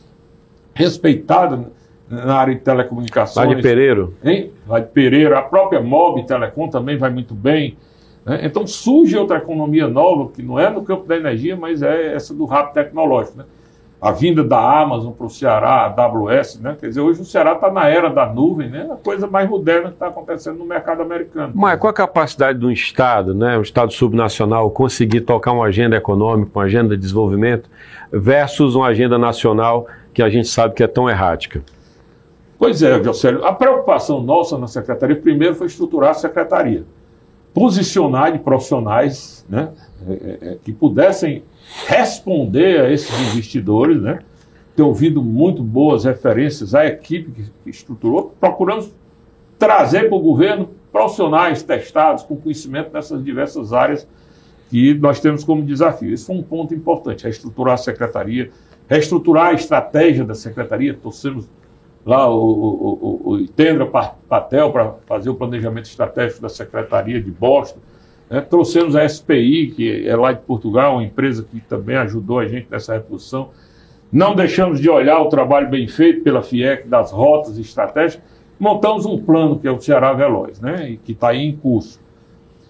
respeitada 0.75 1.71
na 2.09 2.35
área 2.35 2.55
de 2.55 2.61
telecomunicações. 2.61 3.49
Lá 3.49 3.55
de 3.55 3.63
Pereiro. 3.63 4.15
Hein? 4.23 4.51
Lá 4.67 4.81
de 4.81 4.89
Pereiro. 4.89 5.37
A 5.37 5.43
própria 5.43 5.81
Mob 5.81 6.25
Telecom 6.27 6.69
também 6.69 6.97
vai 6.97 7.11
muito 7.11 7.35
bem. 7.35 7.77
Né? 8.25 8.41
Então 8.43 8.67
surge 8.67 9.17
outra 9.17 9.39
economia 9.39 9.89
nova, 9.89 10.31
que 10.31 10.43
não 10.43 10.59
é 10.59 10.69
no 10.71 10.83
campo 10.83 11.07
da 11.07 11.17
energia, 11.17 11.57
mas 11.57 11.83
é 11.83 12.15
essa 12.15 12.35
do 12.35 12.45
rápido 12.45 12.75
tecnológico. 12.75 13.39
Né? 13.39 13.45
A 14.05 14.12
vinda 14.12 14.45
da 14.45 14.83
Amazon 14.83 15.12
para 15.12 15.27
o 15.27 15.31
Ceará, 15.31 15.87
a 15.97 16.05
AWS, 16.05 16.61
né? 16.61 16.77
Quer 16.79 16.88
dizer, 16.88 17.01
hoje 17.01 17.23
o 17.23 17.25
Ceará 17.25 17.55
está 17.55 17.71
na 17.71 17.88
era 17.88 18.11
da 18.11 18.27
nuvem, 18.27 18.69
né? 18.69 18.87
A 18.93 18.97
coisa 18.97 19.27
mais 19.27 19.49
moderna 19.49 19.88
que 19.88 19.95
está 19.95 20.09
acontecendo 20.09 20.59
no 20.59 20.67
mercado 20.67 21.01
americano. 21.01 21.55
Mas 21.55 21.81
qual 21.81 21.90
a 21.90 21.95
capacidade 21.95 22.59
de 22.59 22.67
um 22.67 22.71
Estado, 22.71 23.35
né? 23.35 23.57
Um 23.57 23.62
Estado 23.62 23.90
subnacional 23.95 24.71
conseguir 24.71 25.23
tocar 25.23 25.53
uma 25.53 25.64
agenda 25.64 25.97
econômica, 25.97 26.51
uma 26.55 26.64
agenda 26.67 26.95
de 26.95 27.01
desenvolvimento, 27.01 27.71
versus 28.12 28.75
uma 28.75 28.88
agenda 28.88 29.17
nacional 29.17 29.87
que 30.12 30.23
a 30.23 30.29
gente 30.29 30.49
sabe 30.49 30.75
que 30.75 30.83
é 30.83 30.87
tão 30.87 31.09
errática? 31.09 31.62
Pois 32.59 32.83
é, 32.83 33.03
Jocélio. 33.03 33.43
A 33.43 33.55
preocupação 33.55 34.21
nossa 34.21 34.59
na 34.59 34.67
Secretaria, 34.67 35.17
primeiro, 35.17 35.55
foi 35.55 35.67
estruturar 35.67 36.11
a 36.11 36.14
Secretaria. 36.14 36.85
Posicionar 37.55 38.33
de 38.33 38.38
profissionais 38.38 39.47
né, 39.49 39.71
é, 40.07 40.12
é, 40.12 40.53
é 40.53 40.59
que 40.62 40.75
pudessem 40.75 41.43
responder 41.87 42.81
a 42.81 42.92
esses 42.92 43.11
investidores, 43.33 44.00
né? 44.00 44.20
Ter 44.77 44.83
ouvido 44.83 45.22
muito 45.22 45.62
boas 45.62 46.05
referências 46.05 46.74
à 46.74 46.87
equipe 46.87 47.31
que 47.31 47.70
estruturou. 47.70 48.35
Procuramos 48.40 48.92
trazer 49.59 50.09
para 50.09 50.16
o 50.16 50.20
governo 50.20 50.70
profissionais 50.92 51.62
testados 51.62 52.22
com 52.22 52.37
conhecimento 52.37 52.92
nessas 52.92 53.24
diversas 53.24 53.72
áreas 53.72 54.07
que 54.68 54.94
nós 54.94 55.20
temos 55.20 55.44
como 55.44 55.62
desafio. 55.62 56.12
Esse 56.12 56.27
foi 56.27 56.37
um 56.37 56.42
ponto 56.42 56.74
importante, 56.74 57.24
reestruturar 57.24 57.74
a 57.74 57.79
secretaria, 57.79 58.50
reestruturar 58.88 59.48
a 59.48 59.53
estratégia 59.53 60.24
da 60.24 60.35
secretaria. 60.35 60.94
Torcemos 60.94 61.48
lá 62.05 62.29
o, 62.29 62.38
o, 62.38 63.20
o, 63.24 63.31
o 63.31 63.38
Itendra 63.38 63.87
Patel 63.87 64.70
para 64.70 64.94
fazer 65.07 65.31
o 65.31 65.35
planejamento 65.35 65.87
estratégico 65.87 66.42
da 66.42 66.48
secretaria 66.48 67.20
de 67.20 67.31
Boston 67.31 67.79
é, 68.35 68.40
trouxemos 68.40 68.97
a 68.97 69.09
SPI, 69.09 69.73
que 69.77 70.09
é 70.09 70.16
lá 70.16 70.33
de 70.33 70.40
Portugal, 70.40 70.94
uma 70.94 71.05
empresa 71.05 71.47
que 71.49 71.61
também 71.61 71.97
ajudou 71.97 72.40
a 72.40 72.49
gente 72.49 72.66
nessa 72.68 72.94
reposição. 72.94 73.51
Não 74.11 74.35
deixamos 74.35 74.81
de 74.81 74.90
olhar 74.90 75.20
o 75.20 75.29
trabalho 75.29 75.68
bem 75.68 75.87
feito 75.87 76.25
pela 76.25 76.42
FIEC 76.42 76.88
das 76.88 77.12
rotas 77.12 77.57
estratégicas. 77.59 78.25
Montamos 78.59 79.07
um 79.07 79.18
plano 79.18 79.59
que 79.59 79.68
é 79.68 79.70
o 79.70 79.81
Ceará 79.81 80.12
Veloz, 80.12 80.61
né, 80.61 80.90
e 80.90 80.97
que 80.97 81.12
está 81.12 81.33
em 81.33 81.57
curso. 81.57 82.01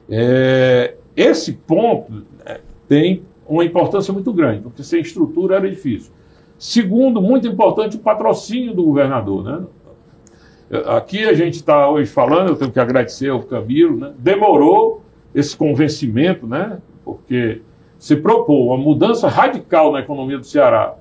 É, 0.08 0.96
esse 1.16 1.54
ponto 1.54 2.12
né, 2.12 2.58
tem 2.86 3.22
uma 3.48 3.64
importância 3.64 4.12
muito 4.12 4.34
grande, 4.34 4.60
porque 4.60 4.82
sem 4.82 5.00
estrutura 5.00 5.56
era 5.56 5.70
difícil. 5.70 6.12
Segundo, 6.58 7.22
muito 7.22 7.48
importante, 7.48 7.96
o 7.96 8.00
patrocínio 8.00 8.74
do 8.74 8.84
governador. 8.84 9.44
Né? 9.44 10.80
Aqui 10.86 11.24
a 11.24 11.32
gente 11.32 11.54
está 11.54 11.88
hoje 11.88 12.10
falando, 12.10 12.50
eu 12.50 12.56
tenho 12.56 12.70
que 12.70 12.80
agradecer 12.80 13.30
ao 13.30 13.42
Camilo, 13.42 13.96
né? 13.98 14.12
demorou, 14.18 15.03
esse 15.34 15.56
convencimento, 15.56 16.46
né? 16.46 16.78
Porque 17.04 17.62
se 17.98 18.16
propôs 18.16 18.66
uma 18.66 18.76
mudança 18.76 19.28
radical 19.28 19.92
na 19.92 20.00
economia 20.00 20.38
do 20.38 20.44
Ceará, 20.44 20.94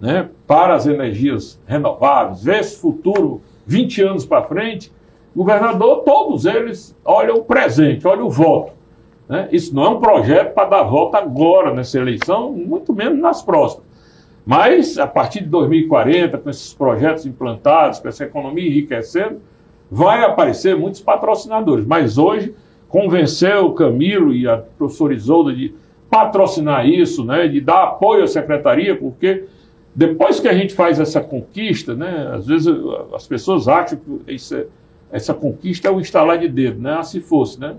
né? 0.00 0.28
Para 0.46 0.74
as 0.74 0.86
energias 0.86 1.60
renováveis, 1.66 2.44
ver 2.44 2.60
esse 2.60 2.78
futuro 2.78 3.40
20 3.66 4.02
anos 4.02 4.26
para 4.26 4.42
frente, 4.44 4.92
governador, 5.34 6.02
todos 6.04 6.44
eles 6.44 6.96
olham 7.04 7.36
o 7.36 7.44
presente, 7.44 8.06
olham 8.06 8.26
o 8.26 8.30
voto. 8.30 8.72
Né? 9.28 9.48
Isso 9.50 9.74
não 9.74 9.84
é 9.84 9.88
um 9.88 10.00
projeto 10.00 10.52
para 10.52 10.68
dar 10.68 10.82
volta 10.82 11.18
agora 11.18 11.72
nessa 11.72 11.98
eleição, 11.98 12.52
muito 12.52 12.92
menos 12.92 13.18
nas 13.18 13.42
próximas. 13.42 13.86
Mas, 14.44 14.98
a 14.98 15.06
partir 15.06 15.40
de 15.40 15.46
2040, 15.46 16.36
com 16.38 16.50
esses 16.50 16.74
projetos 16.74 17.24
implantados, 17.24 18.00
com 18.00 18.08
essa 18.08 18.24
economia 18.24 18.68
enriquecendo, 18.68 19.40
vai 19.90 20.24
aparecer 20.24 20.76
muitos 20.76 21.00
patrocinadores. 21.00 21.86
Mas 21.86 22.18
hoje, 22.18 22.54
convenceu 22.92 23.64
o 23.64 23.72
Camilo 23.72 24.34
e 24.34 24.46
a 24.46 24.58
professora 24.58 25.14
Isolda 25.14 25.54
de 25.54 25.74
patrocinar 26.10 26.86
isso, 26.86 27.24
né, 27.24 27.48
de 27.48 27.58
dar 27.58 27.84
apoio 27.84 28.22
à 28.22 28.26
secretaria, 28.26 28.94
porque 28.94 29.46
depois 29.96 30.38
que 30.38 30.46
a 30.46 30.52
gente 30.52 30.74
faz 30.74 31.00
essa 31.00 31.18
conquista, 31.18 31.94
né, 31.94 32.30
às 32.34 32.46
vezes 32.46 32.68
as 33.14 33.26
pessoas 33.26 33.66
acham 33.66 33.98
que 33.98 34.34
isso, 34.34 34.66
essa 35.10 35.32
conquista 35.32 35.88
é 35.88 35.90
o 35.90 35.98
instalar 35.98 36.38
de 36.38 36.48
dedo, 36.48 36.82
né, 36.82 36.96
ah, 36.98 37.02
se 37.02 37.18
fosse, 37.18 37.58
né? 37.58 37.76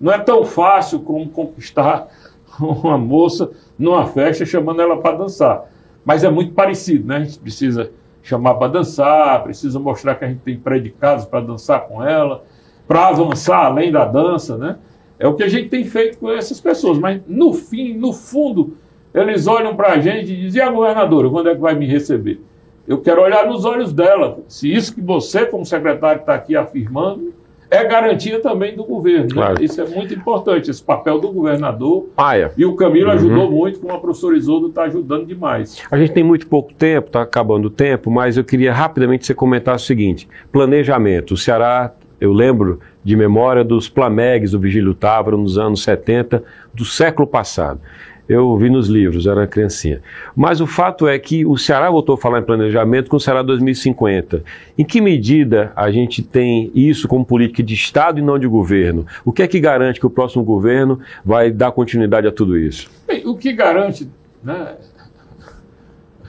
Não 0.00 0.10
é 0.10 0.18
tão 0.18 0.46
fácil 0.46 1.00
como 1.00 1.28
conquistar 1.28 2.08
uma 2.58 2.96
moça 2.96 3.50
numa 3.78 4.06
festa 4.06 4.46
chamando 4.46 4.80
ela 4.80 4.96
para 4.96 5.18
dançar, 5.18 5.70
mas 6.06 6.24
é 6.24 6.30
muito 6.30 6.54
parecido, 6.54 7.06
né? 7.06 7.18
A 7.18 7.24
gente 7.24 7.38
precisa 7.38 7.90
chamar 8.22 8.54
para 8.54 8.68
dançar, 8.68 9.42
precisa 9.42 9.78
mostrar 9.78 10.14
que 10.14 10.24
a 10.24 10.28
gente 10.28 10.40
tem 10.40 10.58
predicados 10.58 11.26
para 11.26 11.42
dançar 11.42 11.86
com 11.86 12.02
ela, 12.02 12.42
para 12.86 13.08
avançar 13.08 13.64
além 13.64 13.90
da 13.90 14.04
dança, 14.04 14.56
né? 14.56 14.76
É 15.18 15.26
o 15.26 15.34
que 15.34 15.42
a 15.42 15.48
gente 15.48 15.68
tem 15.68 15.84
feito 15.84 16.18
com 16.18 16.30
essas 16.30 16.60
pessoas, 16.60 16.98
mas 16.98 17.20
no 17.26 17.52
fim, 17.52 17.94
no 17.94 18.12
fundo, 18.12 18.76
eles 19.14 19.46
olham 19.46 19.76
para 19.76 19.92
a 19.92 19.98
gente 20.00 20.32
e 20.32 20.36
dizem: 20.36 20.60
e 20.60 20.62
a 20.62 20.70
governadora, 20.70 21.30
quando 21.30 21.48
é 21.48 21.54
que 21.54 21.60
vai 21.60 21.74
me 21.74 21.86
receber? 21.86 22.40
Eu 22.86 23.00
quero 23.00 23.22
olhar 23.22 23.46
nos 23.46 23.64
olhos 23.64 23.92
dela. 23.92 24.38
Se 24.46 24.72
isso 24.72 24.94
que 24.94 25.00
você, 25.00 25.46
como 25.46 25.64
secretário, 25.64 26.20
está 26.20 26.34
aqui 26.34 26.54
afirmando, 26.54 27.32
é 27.70 27.82
garantia 27.84 28.40
também 28.40 28.76
do 28.76 28.84
governo. 28.84 29.24
Né? 29.24 29.32
Claro. 29.32 29.54
Né? 29.58 29.64
Isso 29.64 29.80
é 29.80 29.86
muito 29.86 30.12
importante, 30.12 30.70
esse 30.70 30.82
papel 30.82 31.18
do 31.18 31.32
governador. 31.32 32.08
É. 32.34 32.50
E 32.56 32.64
o 32.64 32.74
Camilo 32.74 33.08
uhum. 33.08 33.14
ajudou 33.14 33.50
muito, 33.50 33.80
como 33.80 33.94
a 33.94 33.98
professora 33.98 34.36
Isoldo 34.36 34.68
está 34.68 34.82
ajudando 34.82 35.26
demais. 35.26 35.82
A 35.90 35.96
gente 35.96 36.12
tem 36.12 36.22
muito 36.22 36.46
pouco 36.46 36.74
tempo, 36.74 37.06
está 37.06 37.22
acabando 37.22 37.66
o 37.66 37.70
tempo, 37.70 38.10
mas 38.10 38.36
eu 38.36 38.44
queria 38.44 38.72
rapidamente 38.72 39.24
você 39.24 39.34
comentar 39.34 39.74
o 39.74 39.78
seguinte: 39.78 40.28
planejamento. 40.52 41.34
O 41.34 41.36
Ceará 41.36 41.92
eu 42.20 42.32
lembro 42.32 42.80
de 43.02 43.16
memória 43.16 43.64
dos 43.64 43.88
Plamegs 43.88 44.52
do 44.52 44.58
Vigílio 44.58 44.94
Távora 44.94 45.36
nos 45.36 45.58
anos 45.58 45.82
70 45.82 46.42
do 46.72 46.84
século 46.84 47.26
passado. 47.26 47.80
Eu 48.26 48.56
vi 48.56 48.70
nos 48.70 48.88
livros, 48.88 49.26
era 49.26 49.46
criancinha. 49.46 50.00
Mas 50.34 50.58
o 50.58 50.66
fato 50.66 51.06
é 51.06 51.18
que 51.18 51.44
o 51.44 51.58
Ceará 51.58 51.90
voltou 51.90 52.14
a 52.14 52.18
falar 52.18 52.38
em 52.38 52.42
planejamento 52.42 53.10
com 53.10 53.18
o 53.18 53.20
Ceará 53.20 53.42
2050. 53.42 54.42
Em 54.78 54.84
que 54.84 54.98
medida 54.98 55.72
a 55.76 55.90
gente 55.90 56.22
tem 56.22 56.70
isso 56.74 57.06
como 57.06 57.24
política 57.24 57.62
de 57.62 57.74
Estado 57.74 58.18
e 58.18 58.22
não 58.22 58.38
de 58.38 58.46
governo? 58.46 59.06
O 59.26 59.32
que 59.32 59.42
é 59.42 59.46
que 59.46 59.60
garante 59.60 60.00
que 60.00 60.06
o 60.06 60.10
próximo 60.10 60.42
governo 60.42 61.00
vai 61.22 61.50
dar 61.50 61.70
continuidade 61.72 62.26
a 62.26 62.32
tudo 62.32 62.56
isso? 62.56 62.90
Bem, 63.06 63.26
o 63.26 63.36
que 63.36 63.52
garante, 63.52 64.08
né? 64.42 64.74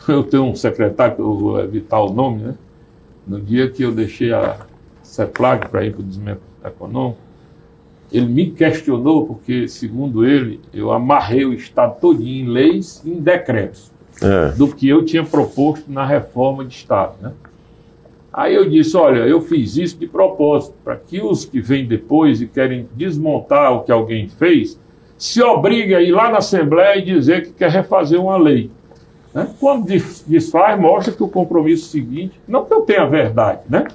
Eu 0.07 0.21
tenho 0.21 0.43
um 0.43 0.55
secretário, 0.55 1.15
que 1.15 1.21
eu 1.21 1.33
vou 1.33 1.59
evitar 1.61 1.99
o 2.01 2.13
nome, 2.13 2.43
né? 2.43 2.55
No 3.25 3.39
dia 3.39 3.69
que 3.69 3.83
eu 3.83 3.91
deixei 3.91 4.33
a, 4.33 4.57
CEPLAG 5.15 5.69
para 5.69 5.86
ir 5.86 5.93
para 5.93 6.01
o 6.01 6.04
desenvolvimento 6.04 6.41
econômico, 6.63 7.19
ele 8.12 8.28
me 8.28 8.51
questionou 8.51 9.25
porque, 9.25 9.67
segundo 9.67 10.25
ele, 10.25 10.60
eu 10.73 10.91
amarrei 10.91 11.45
o 11.45 11.54
Estado 11.54 11.99
todinho 11.99 12.45
em 12.45 12.49
leis 12.49 13.01
e 13.04 13.12
em 13.12 13.19
decretos 13.19 13.91
é. 14.21 14.51
do 14.51 14.67
que 14.67 14.88
eu 14.88 15.04
tinha 15.04 15.23
proposto 15.23 15.91
na 15.91 16.06
reforma 16.06 16.63
de 16.63 16.75
Estado. 16.75 17.15
Né? 17.21 17.32
Aí 18.32 18.54
eu 18.54 18.69
disse: 18.69 18.95
olha, 18.95 19.19
eu 19.19 19.41
fiz 19.41 19.75
isso 19.78 19.97
de 19.97 20.08
propósito, 20.08 20.75
para 20.84 20.95
que 20.95 21.21
os 21.21 21.45
que 21.45 21.60
vêm 21.60 21.86
depois 21.86 22.41
e 22.41 22.47
querem 22.47 22.88
desmontar 22.93 23.73
o 23.73 23.84
que 23.84 23.91
alguém 23.91 24.28
fez, 24.28 24.80
se 25.17 25.41
obriguem 25.41 25.95
a 25.95 26.01
ir 26.01 26.12
lá 26.12 26.30
na 26.30 26.38
Assembleia 26.38 26.97
e 26.97 27.01
dizer 27.01 27.45
que 27.45 27.54
quer 27.54 27.69
refazer 27.69 28.19
uma 28.19 28.38
lei. 28.38 28.69
Né? 29.34 29.49
Quando 29.60 29.86
desfaz, 30.28 30.80
mostra 30.80 31.13
que 31.13 31.23
o 31.23 31.28
compromisso 31.28 31.89
seguinte, 31.89 32.39
não 32.47 32.65
que 32.65 32.73
eu 32.73 32.82
tenha 32.82 33.06
verdade, 33.06 33.62
né? 33.69 33.86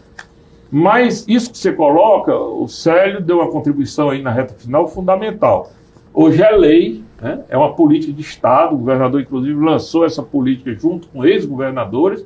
Mas 0.70 1.26
isso 1.28 1.50
que 1.50 1.58
você 1.58 1.72
coloca, 1.72 2.34
o 2.34 2.68
Célio 2.68 3.20
deu 3.20 3.38
uma 3.38 3.50
contribuição 3.50 4.10
aí 4.10 4.22
na 4.22 4.30
reta 4.30 4.54
final 4.54 4.86
fundamental. 4.86 5.70
Hoje 6.14 6.42
é 6.42 6.50
lei, 6.50 7.02
né? 7.20 7.40
é 7.48 7.56
uma 7.56 7.74
política 7.74 8.12
de 8.12 8.22
Estado, 8.22 8.74
o 8.74 8.78
governador, 8.78 9.20
inclusive, 9.20 9.58
lançou 9.58 10.04
essa 10.04 10.22
política 10.22 10.72
junto 10.74 11.08
com 11.08 11.24
ex-governadores 11.24 12.24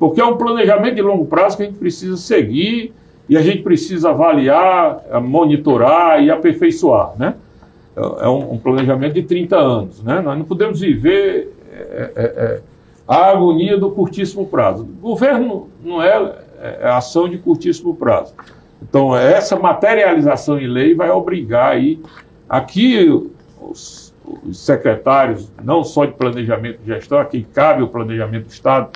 porque 0.00 0.18
é 0.18 0.24
um 0.24 0.38
planejamento 0.38 0.94
de 0.94 1.02
longo 1.02 1.26
prazo 1.26 1.58
que 1.58 1.62
a 1.62 1.66
gente 1.66 1.78
precisa 1.78 2.16
seguir 2.16 2.94
e 3.28 3.36
a 3.36 3.42
gente 3.42 3.62
precisa 3.62 4.08
avaliar, 4.08 5.02
monitorar 5.22 6.24
e 6.24 6.30
aperfeiçoar, 6.30 7.12
né? 7.18 7.34
É 7.94 8.26
um, 8.26 8.56
planejamento 8.56 9.12
de 9.12 9.22
30 9.22 9.56
anos, 9.58 10.02
né? 10.02 10.22
Nós 10.22 10.38
não 10.38 10.46
podemos 10.46 10.80
viver 10.80 11.54
é, 11.70 12.12
é, 12.16 12.22
é, 12.22 12.60
a 13.06 13.26
agonia 13.26 13.76
do 13.76 13.90
curtíssimo 13.90 14.46
prazo. 14.46 14.88
O 15.02 15.10
governo 15.10 15.68
não 15.84 16.02
é, 16.02 16.38
é 16.60 16.90
ação 16.90 17.28
de 17.28 17.38
curtíssimo 17.38 17.94
prazo. 17.96 18.34
Então, 18.82 19.16
essa 19.16 19.56
materialização 19.56 20.58
em 20.58 20.66
lei 20.66 20.94
vai 20.94 21.10
obrigar 21.10 21.72
aí 21.72 22.00
aqui 22.48 23.08
os, 23.60 24.14
os 24.24 24.58
secretários, 24.58 25.50
não 25.62 25.84
só 25.84 26.04
de 26.04 26.12
planejamento 26.12 26.80
e 26.82 26.86
gestão, 26.86 27.18
a 27.18 27.24
quem 27.24 27.42
cabe 27.42 27.82
o 27.82 27.88
planejamento 27.88 28.46
do 28.46 28.50
Estado, 28.50 28.90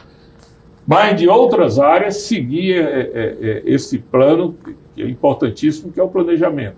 mas 0.86 1.18
de 1.18 1.28
outras 1.28 1.78
áreas 1.78 2.16
seguir 2.22 2.76
é, 2.76 3.00
é, 3.00 3.36
é, 3.40 3.62
esse 3.64 3.98
plano, 3.98 4.54
que 4.94 5.02
é 5.02 5.08
importantíssimo, 5.08 5.92
que 5.92 6.00
é 6.00 6.02
o 6.02 6.08
planejamento. 6.08 6.76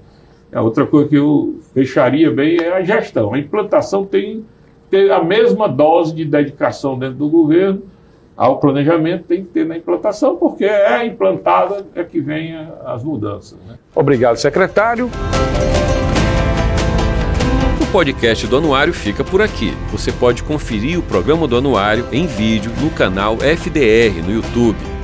A 0.53 0.63
outra 0.63 0.87
coisa 0.87 1.09
que 1.09 1.17
eu 1.17 1.61
fecharia 1.75 2.31
bem 2.31 2.59
é 2.61 2.73
a 2.73 2.83
gestão. 2.83 3.35
A 3.35 3.39
implantação 3.39 4.05
tem, 4.05 4.45
tem 4.89 5.11
a 5.11 5.23
mesma 5.23 5.69
dose 5.69 6.15
de 6.15 6.25
dedicação 6.25 6.99
dentro 6.99 7.17
do 7.17 7.29
governo 7.29 7.83
ao 8.37 8.59
planejamento, 8.59 9.25
tem 9.25 9.43
que 9.43 9.49
ter 9.49 9.65
na 9.65 9.77
implantação, 9.77 10.37
porque 10.37 10.65
é 10.65 11.07
implantada 11.07 11.87
é 11.95 12.05
que 12.05 12.21
vem 12.21 12.55
as 12.85 13.03
mudanças. 13.03 13.59
Né? 13.67 13.77
Obrigado, 13.95 14.37
secretário 14.37 15.11
podcast 17.97 18.47
do 18.47 18.59
Anuário 18.59 18.93
fica 18.93 19.25
por 19.25 19.41
aqui. 19.41 19.73
Você 19.91 20.13
pode 20.13 20.43
conferir 20.43 20.99
o 20.99 21.03
programa 21.03 21.49
do 21.49 21.57
Anuário 21.57 22.07
em 22.13 22.27
vídeo 22.27 22.71
no 22.79 22.91
canal 22.91 23.39
FDR 23.39 24.23
no 24.23 24.35
YouTube. 24.35 24.96